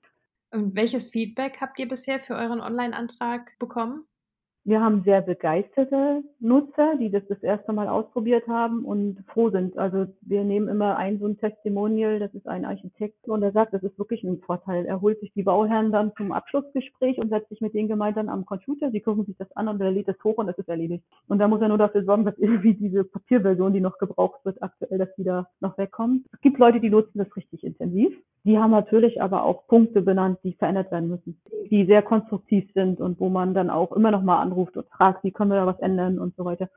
[0.53, 4.07] Und welches Feedback habt ihr bisher für euren Online-Antrag bekommen?
[4.67, 9.79] Wir haben sehr begeisterte Nutzer, die das das erste Mal ausprobiert haben und froh sind.
[9.79, 13.75] Also wir nehmen immer ein so ein Testimonial, das ist ein Architekt und er sagt,
[13.75, 14.85] das ist wirklich ein Vorteil.
[14.85, 18.45] Er holt sich die Bauherren dann zum Abschlussgespräch und setzt sich mit denen gemeinsam am
[18.45, 18.91] Computer.
[18.91, 21.05] Sie gucken sich das an und er lädt es hoch und es ist erledigt.
[21.29, 24.61] Und da muss er nur dafür sorgen, dass irgendwie diese Papierversion, die noch gebraucht wird,
[24.65, 26.27] aktuell, dass die da noch wegkommt.
[26.33, 28.13] Es gibt Leute, die nutzen das richtig intensiv.
[28.47, 33.01] Die haben natürlich aber auch Punkte benannt, die verändert werden müssen, die sehr konstruktiv sind
[33.01, 35.67] und wo man dann auch immer noch mal anruft und fragt, wie können wir da
[35.67, 36.69] was ändern und so weiter.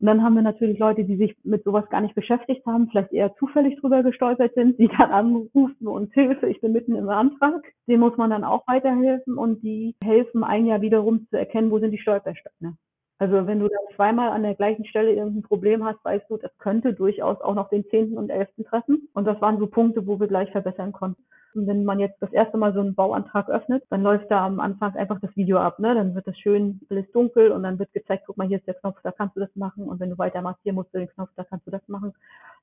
[0.00, 3.12] Und dann haben wir natürlich Leute, die sich mit sowas gar nicht beschäftigt haben, vielleicht
[3.12, 7.64] eher zufällig drüber gestolpert sind, die dann anrufen und Hilfe, ich bin mitten im Antrag.
[7.88, 11.80] Dem muss man dann auch weiterhelfen und die helfen ein Jahr wiederum zu erkennen, wo
[11.80, 12.76] sind die Stolpersteine.
[13.18, 16.56] Also wenn du dann zweimal an der gleichen Stelle irgendein Problem hast, weißt du, das
[16.58, 19.08] könnte durchaus auch noch den zehnten und elften treffen.
[19.12, 21.22] Und das waren so Punkte, wo wir gleich verbessern konnten.
[21.54, 24.60] Und wenn man jetzt das erste Mal so einen Bauantrag öffnet, dann läuft da am
[24.60, 25.80] Anfang einfach das Video ab.
[25.80, 25.94] Ne?
[25.94, 28.74] Dann wird das schön alles dunkel und dann wird gezeigt, guck mal, hier ist der
[28.74, 29.88] Knopf, da kannst du das machen.
[29.88, 32.12] Und wenn du weitermachst, hier musst du den Knopf, da kannst du das machen.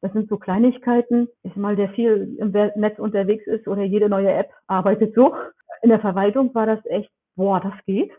[0.02, 1.28] Das sind so Kleinigkeiten.
[1.44, 5.36] Ich mal, der viel im Netz unterwegs ist oder jede neue App arbeitet so.
[5.82, 8.12] In der Verwaltung war das echt, boah, das geht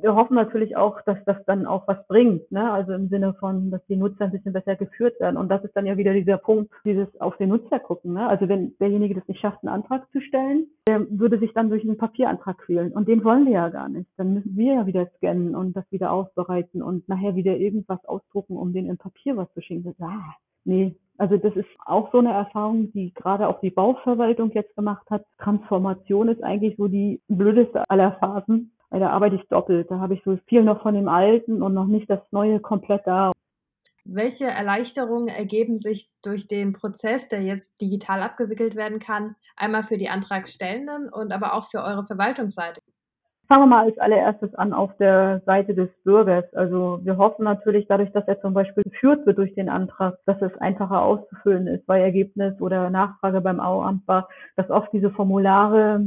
[0.00, 2.70] wir hoffen natürlich auch, dass das dann auch was bringt, ne?
[2.70, 5.36] Also im Sinne von, dass die Nutzer ein bisschen besser geführt werden.
[5.36, 8.14] Und das ist dann ja wieder dieser Punkt, dieses auf den Nutzer gucken.
[8.14, 8.26] Ne?
[8.26, 11.82] Also wenn derjenige das nicht schafft, einen Antrag zu stellen, der würde sich dann durch
[11.84, 12.92] einen Papierantrag quälen.
[12.92, 14.08] Und den wollen wir ja gar nicht.
[14.16, 18.56] Dann müssen wir ja wieder scannen und das wieder aufbereiten und nachher wieder irgendwas ausdrucken,
[18.56, 19.94] um den in Papier was zu schicken.
[20.00, 24.74] Ah, nee, also das ist auch so eine Erfahrung, die gerade auch die Bauverwaltung jetzt
[24.74, 25.24] gemacht hat.
[25.38, 29.90] Transformation ist eigentlich so die blödeste aller Phasen, weil da arbeite ich doppelt.
[29.90, 33.06] Da habe ich so viel noch von dem Alten und noch nicht das Neue komplett
[33.06, 33.32] da.
[34.04, 39.98] Welche Erleichterungen ergeben sich durch den Prozess, der jetzt digital abgewickelt werden kann, einmal für
[39.98, 42.80] die Antragstellenden und aber auch für eure Verwaltungsseite?
[43.46, 46.44] Fangen wir mal als allererstes an auf der Seite des Bürgers.
[46.54, 50.40] Also wir hoffen natürlich dadurch, dass er zum Beispiel geführt wird durch den Antrag, dass
[50.40, 56.00] es einfacher auszufüllen ist, weil Ergebnis oder Nachfrage beim Auamt war, dass oft diese Formulare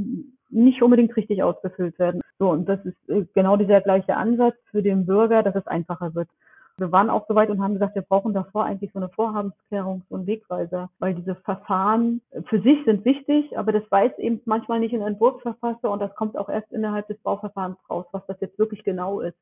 [0.53, 2.21] nicht unbedingt richtig ausgefüllt werden.
[2.39, 6.15] So, und das ist äh, genau dieser gleiche Ansatz für den Bürger, dass es einfacher
[6.15, 6.29] wird.
[6.77, 10.15] Wir waren auch soweit und haben gesagt, wir brauchen davor eigentlich so eine Vorhabensklärung, so
[10.15, 14.93] einen Wegweiser, weil diese Verfahren für sich sind wichtig, aber das weiß eben manchmal nicht
[14.95, 18.83] ein Entwurfsverfasser und das kommt auch erst innerhalb des Bauverfahrens raus, was das jetzt wirklich
[18.83, 19.37] genau ist.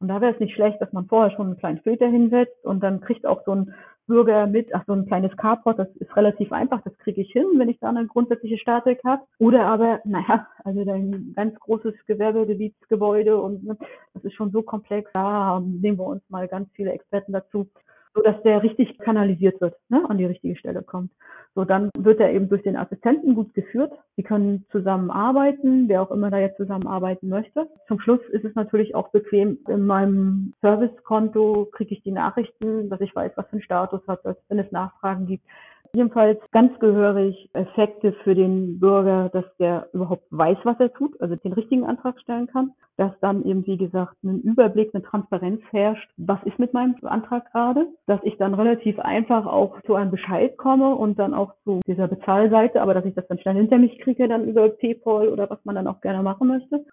[0.00, 2.80] Und da wäre es nicht schlecht, dass man vorher schon einen kleinen Filter hinsetzt und
[2.80, 3.74] dann kriegt auch so ein
[4.06, 7.44] Bürger mit, ach so ein kleines Carport, das ist relativ einfach, das kriege ich hin,
[7.56, 9.22] wenn ich da eine grundsätzliche Statik habe.
[9.38, 13.76] Oder aber, naja, also ein ganz großes Gewerbegebietsgebäude und ne,
[14.14, 17.68] das ist schon so komplex, da nehmen wir uns mal ganz viele Experten dazu,
[18.14, 21.10] so dass der richtig kanalisiert wird, ne, an die richtige Stelle kommt.
[21.54, 23.92] So, dann wird er eben durch den Assistenten gut geführt.
[24.16, 27.68] Sie können zusammenarbeiten, wer auch immer da jetzt zusammenarbeiten möchte.
[27.88, 29.58] Zum Schluss ist es natürlich auch bequem.
[29.66, 34.20] In meinem Servicekonto kriege ich die Nachrichten, dass ich weiß, was für einen Status hat,
[34.48, 35.44] wenn es Nachfragen gibt.
[35.92, 41.36] Jedenfalls ganz gehörig Effekte für den Bürger, dass der überhaupt weiß, was er tut, also
[41.36, 46.10] den richtigen Antrag stellen kann, dass dann eben, wie gesagt, ein Überblick, eine Transparenz herrscht,
[46.16, 50.56] was ist mit meinem Antrag gerade, dass ich dann relativ einfach auch zu einem Bescheid
[50.58, 53.98] komme und dann auch zu dieser Bezahlseite, aber dass ich das dann schnell hinter mich
[54.00, 56.84] kriege, dann über PayPal oder was man dann auch gerne machen möchte.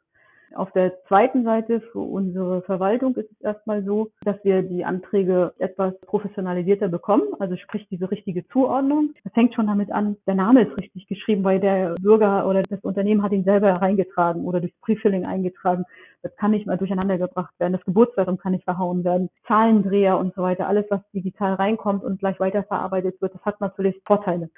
[0.56, 5.54] Auf der zweiten Seite für unsere Verwaltung ist es erstmal so, dass wir die Anträge
[5.60, 9.10] etwas professionalisierter bekommen, also sprich diese richtige Zuordnung.
[9.26, 12.80] Das fängt schon damit an, der Name ist richtig geschrieben, weil der Bürger oder das
[12.84, 15.84] Unternehmen hat ihn selber reingetragen oder durchs Prefilling eingetragen.
[16.22, 17.74] Das kann nicht mal durcheinander gebracht werden.
[17.74, 19.30] Das Geburtsdatum kann nicht verhauen werden.
[19.48, 20.70] Zahlendreher und so weiter.
[20.70, 24.50] Alles, was digital reinkommt und gleich weiterverarbeitet wird, das hat natürlich Vorteile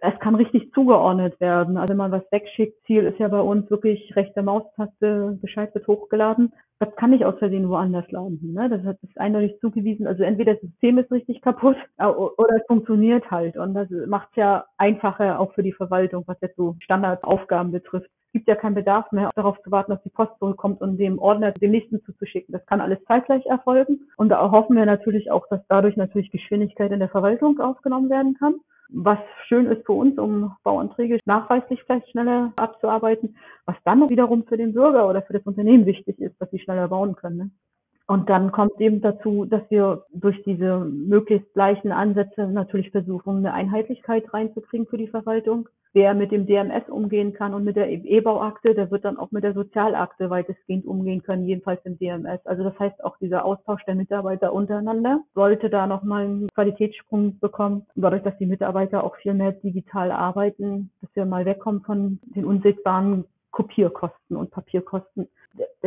[0.00, 1.76] es kann richtig zugeordnet werden.
[1.76, 5.86] Also wenn man was wegschickt, Ziel ist ja bei uns wirklich rechte Maustaste, Bescheid wird
[5.86, 6.52] hochgeladen.
[6.78, 8.52] Das kann nicht aus Versehen woanders landen.
[8.52, 8.68] Ne?
[8.68, 10.06] Das ist eindeutig zugewiesen.
[10.06, 13.56] Also entweder das System ist richtig kaputt oder es funktioniert halt.
[13.56, 18.10] Und das macht es ja einfacher auch für die Verwaltung, was jetzt so Standardaufgaben betrifft.
[18.26, 21.20] Es gibt ja keinen Bedarf mehr, darauf zu warten, dass die Post zurückkommt und dem
[21.20, 22.52] Ordner dem nächsten zuzuschicken.
[22.52, 24.08] Das kann alles zeitgleich erfolgen.
[24.16, 28.34] Und da hoffen wir natürlich auch, dass dadurch natürlich Geschwindigkeit in der Verwaltung aufgenommen werden
[28.38, 28.56] kann
[28.88, 34.56] was schön ist für uns, um Bauanträge nachweislich vielleicht schneller abzuarbeiten, was dann wiederum für
[34.56, 37.58] den Bürger oder für das Unternehmen wichtig ist, dass sie schneller bauen können.
[38.06, 43.54] Und dann kommt eben dazu, dass wir durch diese möglichst gleichen Ansätze natürlich versuchen, eine
[43.54, 45.68] Einheitlichkeit reinzukriegen für die Verwaltung.
[45.94, 49.44] Wer mit dem DMS umgehen kann und mit der E-Bauakte, der wird dann auch mit
[49.44, 52.44] der Sozialakte weitestgehend umgehen können, jedenfalls im DMS.
[52.44, 57.86] Also das heißt auch dieser Austausch der Mitarbeiter untereinander sollte da nochmal einen Qualitätssprung bekommen.
[57.94, 62.44] Dadurch, dass die Mitarbeiter auch viel mehr digital arbeiten, dass wir mal wegkommen von den
[62.44, 65.28] unsichtbaren Kopierkosten und Papierkosten.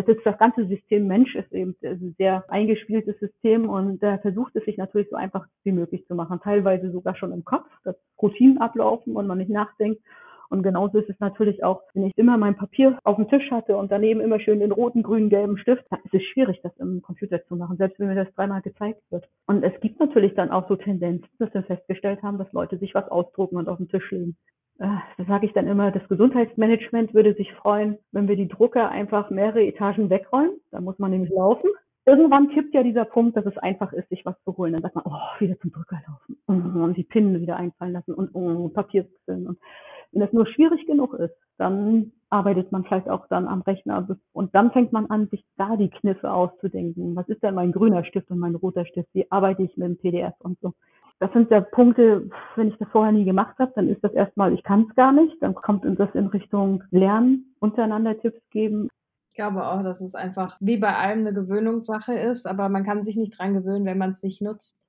[0.07, 4.63] Das das ganze System Mensch ist eben ein sehr eingespieltes System und da versucht es
[4.63, 6.39] sich natürlich so einfach wie möglich zu machen.
[6.41, 10.01] Teilweise sogar schon im Kopf, dass Routinen ablaufen und man nicht nachdenkt.
[10.49, 13.75] Und genauso ist es natürlich auch, wenn ich immer mein Papier auf dem Tisch hatte
[13.75, 17.01] und daneben immer schön den roten, grünen, gelben Stift, dann ist es schwierig, das im
[17.01, 19.27] Computer zu machen, selbst wenn mir das dreimal gezeigt wird.
[19.45, 22.95] Und es gibt natürlich dann auch so Tendenzen, dass wir festgestellt haben, dass Leute sich
[22.95, 24.37] was ausdrucken und auf den Tisch legen.
[24.79, 24.85] Äh,
[25.17, 29.29] da sage ich dann immer, das Gesundheitsmanagement würde sich freuen, wenn wir die Drucker einfach
[29.29, 30.59] mehrere Etagen wegräumen.
[30.71, 31.69] Da muss man nämlich laufen.
[32.05, 34.73] irgendwann kippt ja dieser Punkt, dass es einfach ist, sich was zu holen.
[34.73, 38.33] Dann sagt man, oh, wieder zum Drücker laufen und die Pinnen wieder einfallen lassen und
[38.33, 39.57] oh, Papier Und
[40.11, 44.53] wenn das nur schwierig genug ist, dann arbeitet man vielleicht auch dann am Rechner und
[44.53, 47.15] dann fängt man an, sich da die Kniffe auszudenken.
[47.15, 49.09] Was ist denn mein grüner Stift und mein roter Stift?
[49.13, 50.73] Wie arbeite ich mit dem PDF und so?
[51.19, 54.53] Das sind ja Punkte, wenn ich das vorher nie gemacht habe, dann ist das erstmal,
[54.53, 55.35] ich kann es gar nicht.
[55.41, 58.89] Dann kommt das in Richtung Lernen, untereinander Tipps geben.
[59.31, 63.03] Ich glaube auch, dass es einfach wie bei allem eine Gewöhnungssache ist, aber man kann
[63.03, 64.79] sich nicht dran gewöhnen, wenn man es nicht nutzt.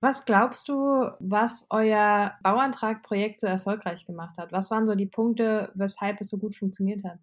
[0.00, 4.52] Was glaubst du, was euer Bauantragprojekt so erfolgreich gemacht hat?
[4.52, 7.18] Was waren so die Punkte, weshalb es so gut funktioniert hat?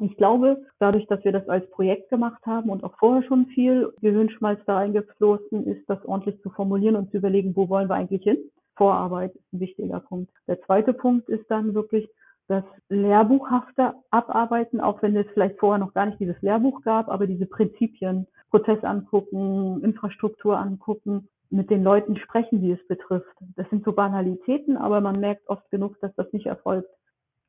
[0.00, 3.92] Ich glaube, dadurch, dass wir das als Projekt gemacht haben und auch vorher schon viel
[4.00, 8.22] Gehirnschmalz da eingeflossen ist, das ordentlich zu formulieren und zu überlegen, wo wollen wir eigentlich
[8.22, 8.38] hin?
[8.76, 10.32] Vorarbeit ist ein wichtiger Punkt.
[10.48, 12.08] Der zweite Punkt ist dann wirklich
[12.48, 17.26] das Lehrbuchhafte abarbeiten, auch wenn es vielleicht vorher noch gar nicht dieses Lehrbuch gab, aber
[17.26, 23.36] diese Prinzipien, Prozess angucken, Infrastruktur angucken, mit den Leuten sprechen, die es betrifft.
[23.56, 26.88] Das sind so Banalitäten, aber man merkt oft genug, dass das nicht erfolgt.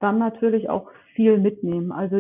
[0.03, 2.19] Dann natürlich auch viel mitnehmen, also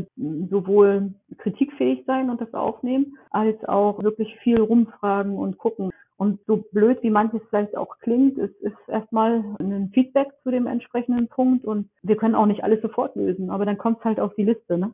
[0.49, 5.91] sowohl kritikfähig sein und das aufnehmen, als auch wirklich viel rumfragen und gucken.
[6.15, 10.65] Und so blöd wie manches vielleicht auch klingt, es ist erstmal ein Feedback zu dem
[10.65, 14.21] entsprechenden Punkt und wir können auch nicht alles sofort lösen, aber dann kommt es halt
[14.21, 14.77] auf die Liste.
[14.77, 14.93] Ne?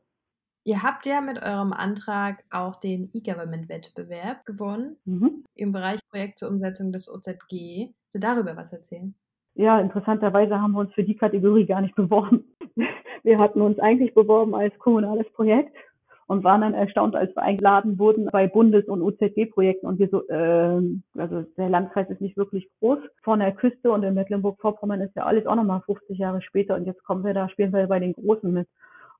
[0.63, 5.43] Ihr habt ja mit eurem Antrag auch den E-Government-Wettbewerb gewonnen mhm.
[5.53, 7.91] im Bereich Projekt zur Umsetzung des OZG.
[7.91, 9.13] Kannst du darüber was erzählen?
[9.59, 12.45] Ja, interessanterweise haben wir uns für die Kategorie gar nicht beworben.
[13.23, 15.75] Wir hatten uns eigentlich beworben als kommunales Projekt
[16.27, 20.25] und waren dann erstaunt, als wir eingeladen wurden bei Bundes- und OZG-Projekten und wir so,
[20.29, 20.79] äh,
[21.17, 22.99] also der Landkreis ist nicht wirklich groß.
[23.21, 26.85] Von der Küste und in Mecklenburg-Vorpommern ist ja alles auch nochmal 50 Jahre später und
[26.85, 28.69] jetzt kommen wir da, spielen wir bei den Großen mit.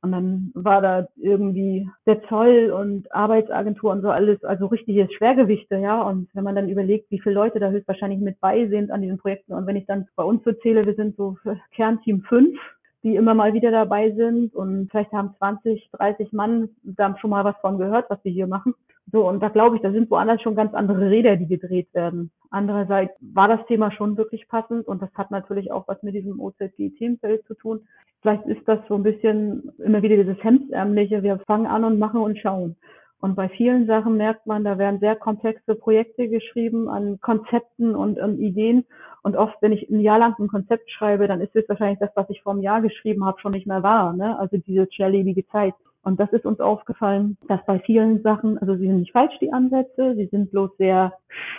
[0.01, 5.75] Und dann war da irgendwie der Zoll und Arbeitsagentur und so alles, also richtige Schwergewichte,
[5.77, 6.01] ja.
[6.01, 9.17] Und wenn man dann überlegt, wie viele Leute da höchstwahrscheinlich mit bei sind an diesen
[9.17, 11.37] Projekten und wenn ich dann bei uns so zähle, wir sind so
[11.75, 12.57] Kernteam fünf,
[13.03, 17.43] die immer mal wieder dabei sind und vielleicht haben 20, 30 Mann da schon mal
[17.43, 18.75] was von gehört, was wir hier machen.
[19.11, 22.31] So, und da glaube ich, da sind woanders schon ganz andere Räder, die gedreht werden.
[22.51, 26.39] Andererseits war das Thema schon wirklich passend und das hat natürlich auch was mit diesem
[26.39, 27.81] OZG-Themenfeld zu tun.
[28.21, 32.21] Vielleicht ist das so ein bisschen immer wieder dieses Hemdsärmliche, wir fangen an und machen
[32.21, 32.75] und schauen.
[33.21, 38.19] Und bei vielen Sachen merkt man, da werden sehr komplexe Projekte geschrieben an Konzepten und
[38.19, 38.85] an Ideen.
[39.23, 42.11] Und oft, wenn ich ein Jahr lang ein Konzept schreibe, dann ist es wahrscheinlich das,
[42.15, 44.13] was ich vor einem Jahr geschrieben habe, schon nicht mehr wahr.
[44.13, 44.39] Ne?
[44.39, 45.73] Also diese schnelllebige Zeit.
[46.09, 49.53] Und das ist uns aufgefallen, dass bei vielen Sachen, also sie sind nicht falsch, die
[49.53, 51.13] Ansätze, sie sind bloß sehr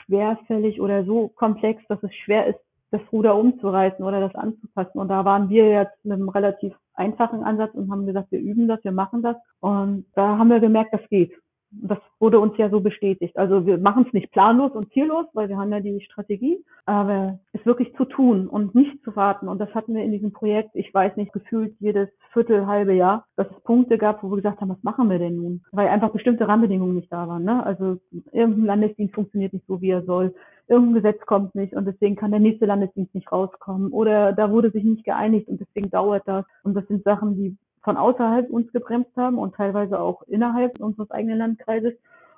[0.07, 2.59] schwerfällig oder so komplex, dass es schwer ist,
[2.91, 4.99] das Ruder umzureißen oder das anzupassen.
[4.99, 8.67] Und da waren wir jetzt mit einem relativ einfachen Ansatz und haben gesagt, wir üben
[8.67, 9.37] das, wir machen das.
[9.61, 11.33] Und da haben wir gemerkt, das geht
[11.71, 13.37] das wurde uns ja so bestätigt.
[13.39, 17.39] Also wir machen es nicht planlos und ziellos, weil wir haben ja die Strategie, aber
[17.53, 19.49] es wirklich zu tun und nicht zu warten.
[19.49, 23.27] Und das hatten wir in diesem Projekt, ich weiß nicht, gefühlt jedes Viertel, halbe Jahr,
[23.37, 25.63] dass es Punkte gab, wo wir gesagt haben, was machen wir denn nun?
[25.71, 27.45] Weil einfach bestimmte Rahmenbedingungen nicht da waren.
[27.45, 27.65] Ne?
[27.65, 27.99] Also
[28.33, 30.35] irgendein Landesdienst funktioniert nicht so, wie er soll.
[30.67, 33.93] Irgendein Gesetz kommt nicht und deswegen kann der nächste Landesdienst nicht rauskommen.
[33.93, 36.45] Oder da wurde sich nicht geeinigt und deswegen dauert das.
[36.63, 41.11] Und das sind Sachen, die von außerhalb uns gebremst haben und teilweise auch innerhalb unseres
[41.11, 41.95] eigenen Landkreises.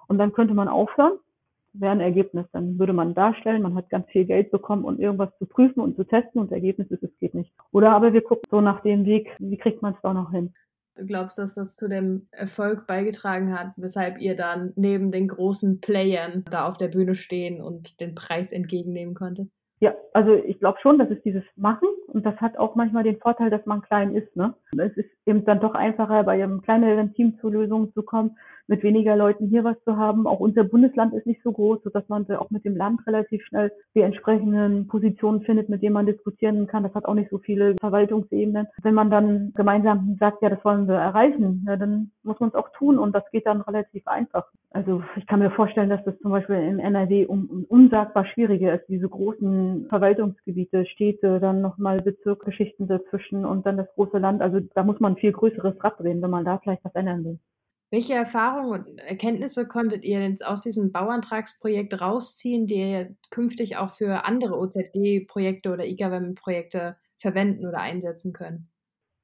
[0.09, 1.19] Und dann könnte man aufhören,
[1.73, 2.47] wäre ein Ergebnis.
[2.53, 5.97] Dann würde man darstellen, man hat ganz viel Geld bekommen, um irgendwas zu prüfen und
[5.97, 7.53] zu testen und das Ergebnis ist, es geht nicht.
[7.71, 10.55] Oder aber wir gucken so nach dem Weg, wie kriegt man es da noch hin.
[10.95, 15.81] Du glaubst, dass das zu dem Erfolg beigetragen hat, weshalb ihr dann neben den großen
[15.81, 19.49] Playern da auf der Bühne stehen und den Preis entgegennehmen konntet?
[19.83, 23.19] Ja, also ich glaube schon, dass es dieses Machen und das hat auch manchmal den
[23.19, 24.37] Vorteil, dass man klein ist.
[24.37, 24.55] Ne?
[24.79, 28.83] Es ist eben dann doch einfacher, bei einem kleineren Team zu Lösungen zu kommen, mit
[28.83, 30.27] weniger Leuten hier was zu haben.
[30.27, 33.73] Auch unser Bundesland ist nicht so groß, sodass man auch mit dem Land relativ schnell
[33.95, 36.83] die entsprechenden Positionen findet, mit denen man diskutieren kann.
[36.83, 38.67] Das hat auch nicht so viele Verwaltungsebenen.
[38.83, 42.55] Wenn man dann gemeinsam sagt, ja, das wollen wir erreichen, ja, dann muss man es
[42.55, 44.47] auch tun und das geht dann relativ einfach.
[44.71, 48.75] Also ich kann mir vorstellen, dass das zum Beispiel in NRW um, um unsagbar schwieriger
[48.75, 54.41] ist, diese großen Verwaltungsgebiete, Städte, dann nochmal Bezirksgeschichten dazwischen und dann das große Land.
[54.41, 57.25] Also da muss man ein viel größeres Rad drehen, wenn man da vielleicht was ändern
[57.25, 57.39] will.
[57.93, 63.91] Welche Erfahrungen und Erkenntnisse konntet ihr denn aus diesem Bauantragsprojekt rausziehen, die ihr künftig auch
[63.91, 68.71] für andere OZG-Projekte oder E-Government-Projekte verwenden oder einsetzen können?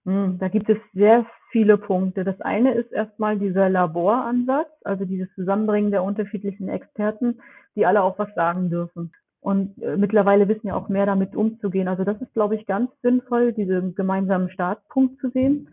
[0.04, 2.24] Hm, da gibt es sehr viele Punkte.
[2.24, 7.40] Das eine ist erstmal dieser Laboransatz, also dieses Zusammenbringen der unterschiedlichen Experten,
[7.74, 9.12] die alle auch was sagen dürfen.
[9.40, 11.88] Und äh, mittlerweile wissen ja auch mehr damit umzugehen.
[11.88, 15.70] Also das ist, glaube ich, ganz sinnvoll, diesen gemeinsamen Startpunkt zu sehen.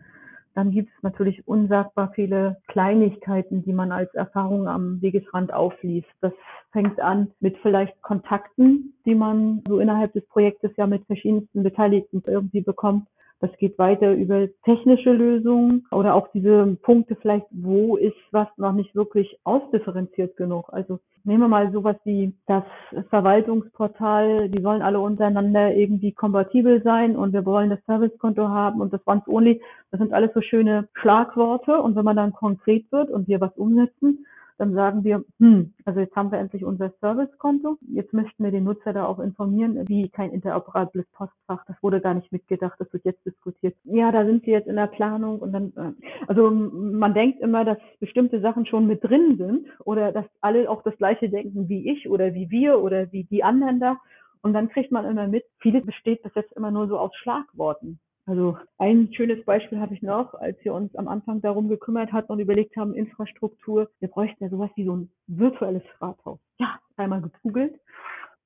[0.56, 6.08] Dann gibt es natürlich unsagbar viele Kleinigkeiten, die man als Erfahrung am Wegesrand aufliest.
[6.22, 6.32] Das
[6.72, 12.22] fängt an mit vielleicht Kontakten, die man so innerhalb des Projektes ja mit verschiedensten Beteiligten
[12.26, 13.06] irgendwie bekommt.
[13.40, 18.72] Das geht weiter über technische Lösungen oder auch diese Punkte vielleicht, wo ist was noch
[18.72, 20.70] nicht wirklich ausdifferenziert genug.
[20.72, 22.64] Also nehmen wir mal sowas wie das
[23.10, 28.92] Verwaltungsportal, die sollen alle untereinander irgendwie kompatibel sein und wir wollen das Servicekonto haben und
[28.92, 29.60] das Once Only.
[29.90, 33.54] Das sind alles so schöne Schlagworte und wenn man dann konkret wird und wir was
[33.56, 34.24] umsetzen,
[34.58, 37.76] dann sagen wir, hm, also jetzt haben wir endlich unser Servicekonto.
[37.88, 41.64] Jetzt möchten wir den Nutzer da auch informieren, wie kein interoperables Postfach.
[41.66, 43.76] Das wurde gar nicht mitgedacht, das wird jetzt diskutiert.
[43.84, 45.92] Ja, da sind wir jetzt in der Planung und dann, äh,
[46.26, 50.82] also man denkt immer, dass bestimmte Sachen schon mit drin sind oder dass alle auch
[50.82, 53.98] das gleiche denken wie ich oder wie wir oder wie die anderen da.
[54.42, 57.98] Und dann kriegt man immer mit, vieles besteht bis jetzt immer nur so aus Schlagworten.
[58.26, 62.32] Also ein schönes Beispiel habe ich noch, als wir uns am Anfang darum gekümmert hatten
[62.32, 66.40] und überlegt haben, Infrastruktur, wir bräuchten ja sowas wie so ein virtuelles Rathaus.
[66.58, 67.78] Ja, einmal gegoogelt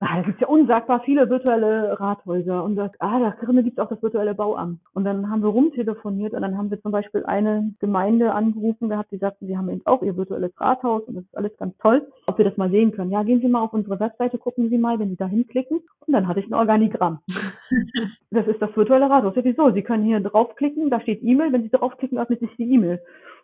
[0.01, 3.85] ah, da gibt ja unsagbar viele virtuelle Rathäuser und das, ah, da drin gibt es
[3.85, 4.81] auch das virtuelle Bauamt.
[4.95, 9.13] Und dann haben wir rumtelefoniert und dann haben wir zum Beispiel eine Gemeinde angerufen gehabt,
[9.13, 12.07] die sagten, sie haben eben auch ihr virtuelles Rathaus und das ist alles ganz toll,
[12.27, 13.11] ob wir das mal sehen können.
[13.11, 15.81] Ja, gehen Sie mal auf unsere Webseite, gucken Sie mal, wenn Sie da hinklicken.
[16.07, 17.21] Und dann hatte ich ein Organigramm.
[18.31, 19.37] das ist das virtuelle Rathaus.
[19.37, 19.71] Ja, wieso?
[19.71, 23.01] Sie können hier draufklicken, da steht E-Mail, wenn Sie draufklicken, öffnet sich die E-Mail.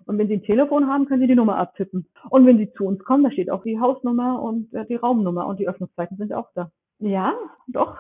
[0.07, 2.09] Und wenn Sie ein Telefon haben, können Sie die Nummer abtippen.
[2.31, 5.47] Und wenn Sie zu uns kommen, da steht auch die Hausnummer und äh, die Raumnummer
[5.47, 6.71] und die Öffnungszeiten sind auch da.
[6.99, 7.35] Ja,
[7.67, 7.99] doch.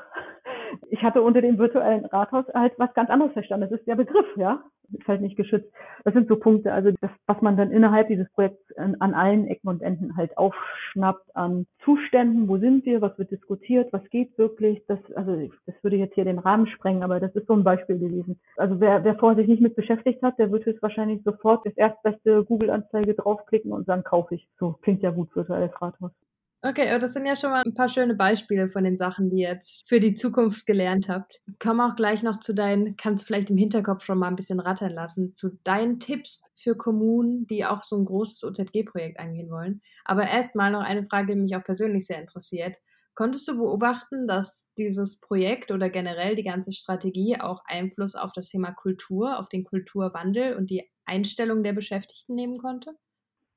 [0.89, 3.69] Ich hatte unter dem virtuellen Rathaus halt was ganz anderes verstanden.
[3.69, 4.62] Das ist der Begriff, ja.
[4.93, 5.69] Ist halt nicht geschützt.
[6.05, 9.49] Das sind so Punkte, also das, was man dann innerhalb dieses Projekts an, an allen
[9.49, 12.49] Ecken und Enden halt aufschnappt an Zuständen.
[12.49, 13.01] Wo sind wir?
[13.01, 13.93] Was wird diskutiert?
[13.93, 14.85] Was geht wirklich?
[14.87, 17.99] Das, also, das würde jetzt hier den Rahmen sprengen, aber das ist so ein Beispiel
[17.99, 18.39] gewesen.
[18.57, 21.77] Also wer, wer vorher sich nicht mit beschäftigt hat, der wird jetzt wahrscheinlich sofort das
[21.77, 24.47] erstbeste Google-Anzeige draufklicken und sagen, kaufe ich.
[24.61, 26.12] So, klingt ja gut, virtuelles Rathaus.
[26.63, 29.51] Okay, das sind ja schon mal ein paar schöne Beispiele von den Sachen, die ihr
[29.51, 31.41] jetzt für die Zukunft gelernt habt.
[31.61, 34.93] Komm auch gleich noch zu deinen, kannst vielleicht im Hinterkopf schon mal ein bisschen rattern
[34.93, 39.81] lassen, zu deinen Tipps für Kommunen, die auch so ein großes OZG-Projekt angehen wollen.
[40.05, 42.79] Aber erstmal noch eine Frage, die mich auch persönlich sehr interessiert.
[43.15, 48.49] Konntest du beobachten, dass dieses Projekt oder generell die ganze Strategie auch Einfluss auf das
[48.49, 52.97] Thema Kultur, auf den Kulturwandel und die Einstellung der Beschäftigten nehmen konnte?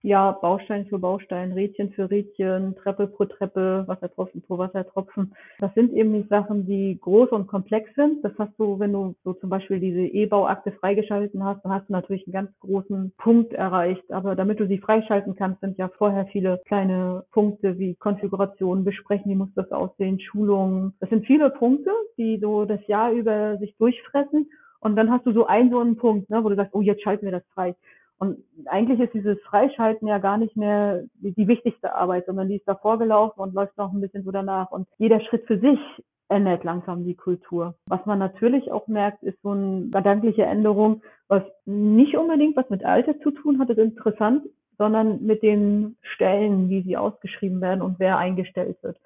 [0.02, 5.34] Ja, Baustein für Baustein, Rädchen für Rädchen, Treppe pro Treppe, Wassertropfen pro Wassertropfen.
[5.60, 8.24] Das sind eben nicht Sachen, die groß und komplex sind.
[8.24, 11.93] Das hast du, wenn du so zum Beispiel diese E-Bauakte freigeschalten hast, dann hast du
[11.93, 14.10] natürlich einen ganz großen Punkt erreicht.
[14.12, 19.30] Aber damit du sie freischalten kannst, sind ja vorher viele kleine Punkte wie Konfiguration, besprechen,
[19.30, 20.93] wie muss das aussehen, Schulungen.
[21.02, 24.50] Das sind viele Punkte, die so das Jahr über sich durchfressen.
[24.80, 27.04] Und dann hast du so einen so einen Punkt, ne, wo du sagst, oh, jetzt
[27.04, 27.76] schalten wir das frei.
[28.20, 32.57] Und eigentlich ist dieses Freischalten ja gar nicht mehr die, die wichtigste Arbeit, sondern die
[32.57, 34.72] ist davor gelaufen und läuft noch ein bisschen so danach.
[34.72, 35.80] Und jeder Schritt für sich
[36.28, 37.76] ändert langsam die Kultur.
[37.88, 42.84] Was man natürlich auch merkt, ist so eine gedankliche Änderung, was nicht unbedingt was mit
[42.84, 44.43] Alter zu tun hat, ist interessant,
[44.78, 48.97] sondern mit den Stellen, wie sie ausgeschrieben werden und wer eingestellt wird.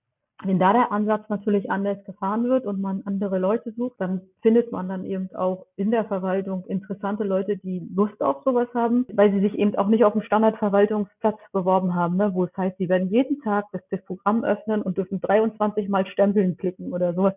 [0.45, 4.73] Wenn da der Ansatz natürlich anders gefahren wird und man andere Leute sucht, dann findet
[4.73, 9.31] man dann eben auch in der Verwaltung interessante Leute, die Lust auf sowas haben, weil
[9.31, 12.89] sie sich eben auch nicht auf dem Standardverwaltungsplatz beworben haben, ne, wo es heißt, sie
[12.89, 17.31] werden jeden Tag das, das Programm öffnen und dürfen 23 Mal Stempeln klicken oder so.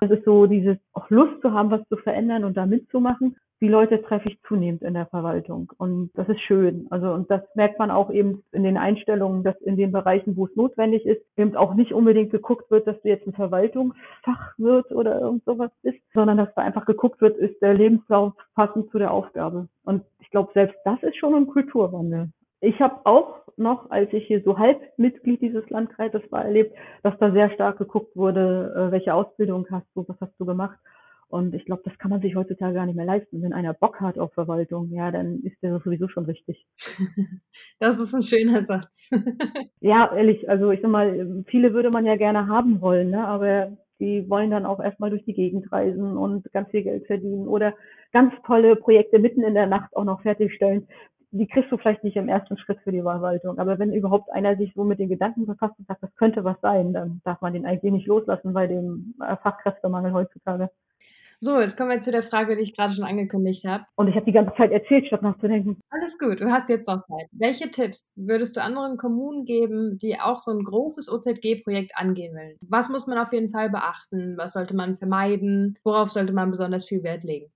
[0.00, 3.68] Das ist so dieses auch Lust zu haben, was zu verändern und da mitzumachen die
[3.68, 5.72] Leute treffe ich zunehmend in der Verwaltung.
[5.78, 6.86] Und das ist schön.
[6.90, 10.46] Also, und das merkt man auch eben in den Einstellungen, dass in den Bereichen, wo
[10.46, 14.92] es notwendig ist, eben auch nicht unbedingt geguckt wird, dass du jetzt ein Verwaltungsfach wird
[14.92, 18.98] oder irgend sowas bist, sondern dass da einfach geguckt wird, ist der Lebenslauf passend zu
[18.98, 19.68] der Aufgabe.
[19.84, 22.30] Und ich glaube, selbst das ist schon ein Kulturwandel.
[22.60, 27.18] Ich habe auch noch, als ich hier so halb Mitglied dieses Landkreises war, erlebt, dass
[27.18, 30.78] da sehr stark geguckt wurde, äh, welche Ausbildung hast du, was hast du gemacht.
[31.28, 33.42] Und ich glaube, das kann man sich heutzutage gar nicht mehr leisten.
[33.42, 36.66] Wenn einer Bock hat auf Verwaltung, ja, dann ist der sowieso schon richtig.
[37.80, 39.10] Das ist ein schöner Satz.
[39.80, 43.26] ja, ehrlich, also ich sag mal, viele würde man ja gerne haben wollen, ne?
[43.26, 47.46] aber die wollen dann auch erstmal durch die Gegend reisen und ganz viel Geld verdienen
[47.46, 47.74] oder
[48.12, 50.88] ganz tolle Projekte mitten in der Nacht auch noch fertigstellen.
[51.30, 53.58] Die kriegst du vielleicht nicht im ersten Schritt für die Verwaltung.
[53.58, 56.60] Aber wenn überhaupt einer sich so mit den Gedanken befasst und sagt, das könnte was
[56.62, 60.70] sein, dann darf man den eigentlich nicht loslassen bei dem Fachkräftemangel heutzutage.
[61.40, 63.84] So, jetzt kommen wir zu der Frage, die ich gerade schon angekündigt habe.
[63.94, 65.80] Und ich habe die ganze Zeit erzählt, statt nachzudenken.
[65.88, 67.28] Alles gut, du hast jetzt noch Zeit.
[67.30, 72.56] Welche Tipps würdest du anderen Kommunen geben, die auch so ein großes OZG-Projekt angehen wollen?
[72.68, 74.36] Was muss man auf jeden Fall beachten?
[74.36, 75.76] Was sollte man vermeiden?
[75.84, 77.52] Worauf sollte man besonders viel Wert legen?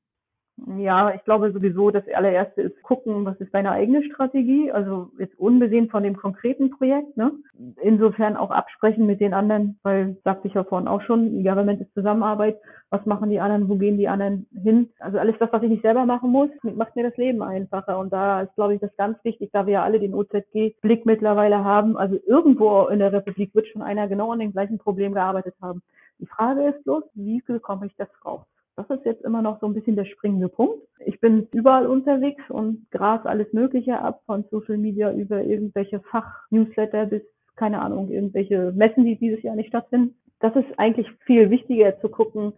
[0.77, 5.37] Ja, ich glaube sowieso, das allererste ist gucken, was ist deine eigene Strategie, also jetzt
[5.39, 7.33] unbesehen von dem konkreten Projekt, ne?
[7.81, 11.93] Insofern auch absprechen mit den anderen, weil, sagte ich ja vorhin auch schon, Government ist
[11.95, 14.91] Zusammenarbeit, was machen die anderen, wo gehen die anderen hin?
[14.99, 18.13] Also alles das, was ich nicht selber machen muss, macht mir das Leben einfacher und
[18.13, 21.97] da ist, glaube ich, das ganz wichtig, da wir ja alle den OZG-Blick mittlerweile haben,
[21.97, 25.83] also irgendwo in der Republik wird schon einer genau an dem gleichen Problem gearbeitet haben.
[26.19, 28.45] Die Frage ist bloß, wie bekomme ich das raus?
[28.77, 30.83] Das ist jetzt immer noch so ein bisschen der springende Punkt.
[31.05, 37.07] Ich bin überall unterwegs und gras alles Mögliche ab, von Social Media über irgendwelche Fach-Newsletter
[37.07, 37.23] bis,
[37.57, 40.17] keine Ahnung, irgendwelche Messen, die dieses Jahr nicht stattfinden.
[40.41, 42.55] Das ist eigentlich viel wichtiger zu gucken,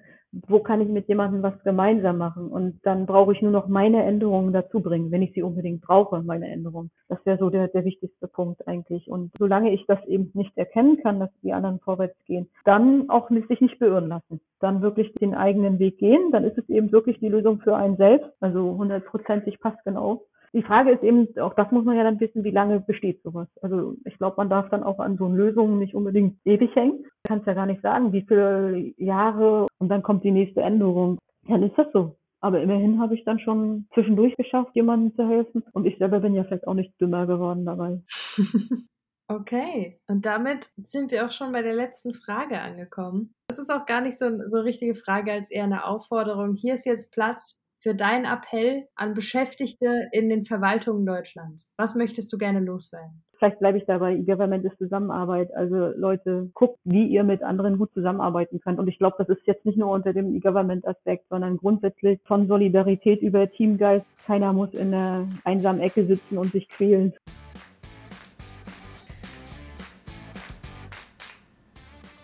[0.48, 2.48] wo kann ich mit jemandem was gemeinsam machen?
[2.48, 6.22] Und dann brauche ich nur noch meine Änderungen dazu bringen, wenn ich sie unbedingt brauche,
[6.22, 6.90] meine Änderungen.
[7.08, 9.08] Das wäre so der, der wichtigste Punkt eigentlich.
[9.08, 13.30] Und solange ich das eben nicht erkennen kann, dass die anderen vorwärts gehen, dann auch
[13.30, 14.40] sich nicht beirren lassen.
[14.60, 16.30] Dann wirklich den eigenen Weg gehen.
[16.32, 18.30] Dann ist es eben wirklich die Lösung für einen selbst.
[18.40, 20.22] Also hundertprozentig passt genau.
[20.54, 23.48] Die Frage ist eben, auch das muss man ja dann wissen, wie lange besteht sowas.
[23.60, 27.02] Also ich glaube, man darf dann auch an so Lösungen nicht unbedingt ewig hängen.
[27.02, 31.18] Du kannst ja gar nicht sagen, wie viele Jahre und dann kommt die nächste Änderung.
[31.48, 32.16] Dann ist das so.
[32.40, 35.64] Aber immerhin habe ich dann schon zwischendurch geschafft, jemandem zu helfen.
[35.72, 38.00] Und ich selber bin ja vielleicht auch nicht dümmer geworden dabei.
[39.26, 43.34] Okay, und damit sind wir auch schon bei der letzten Frage angekommen.
[43.48, 46.56] Das ist auch gar nicht so eine so richtige Frage als eher eine Aufforderung.
[46.56, 51.70] Hier ist jetzt Platz für deinen Appell an Beschäftigte in den Verwaltungen Deutschlands?
[51.76, 53.22] Was möchtest du gerne loswerden?
[53.36, 55.54] Vielleicht bleibe ich dabei, E-Government ist Zusammenarbeit.
[55.54, 58.78] Also Leute, guckt, wie ihr mit anderen gut zusammenarbeiten könnt.
[58.78, 63.20] Und ich glaube, das ist jetzt nicht nur unter dem E-Government-Aspekt, sondern grundsätzlich von Solidarität
[63.20, 64.06] über Teamgeist.
[64.26, 67.12] Keiner muss in einer einsamen Ecke sitzen und sich quälen.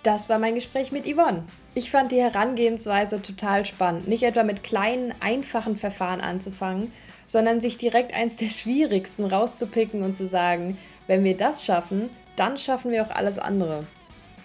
[0.02, 1.44] Das war mein Gespräch mit Yvonne.
[1.72, 4.08] Ich fand die Herangehensweise total spannend.
[4.08, 6.92] Nicht etwa mit kleinen, einfachen Verfahren anzufangen,
[7.26, 12.58] sondern sich direkt eins der schwierigsten rauszupicken und zu sagen, wenn wir das schaffen, dann
[12.58, 13.84] schaffen wir auch alles andere.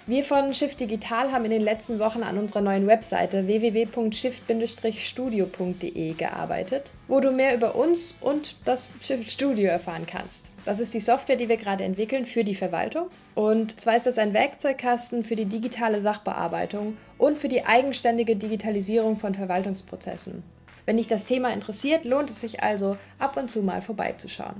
[0.08, 6.92] Wir von Shift Digital haben in den letzten Wochen an unserer neuen Webseite www.shift-studio.de gearbeitet,
[7.08, 10.52] wo du mehr über uns und das Shift Studio erfahren kannst.
[10.64, 13.08] Das ist die Software, die wir gerade entwickeln für die Verwaltung.
[13.36, 19.18] Und zwar ist das ein Werkzeugkasten für die digitale Sachbearbeitung und für die eigenständige Digitalisierung
[19.18, 20.44] von Verwaltungsprozessen.
[20.86, 24.56] Wenn dich das Thema interessiert, lohnt es sich also, ab und zu mal vorbeizuschauen.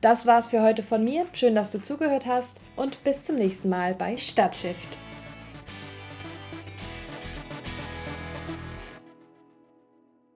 [0.00, 1.26] Das war's für heute von mir.
[1.32, 4.98] Schön, dass du zugehört hast und bis zum nächsten Mal bei Stadtshift.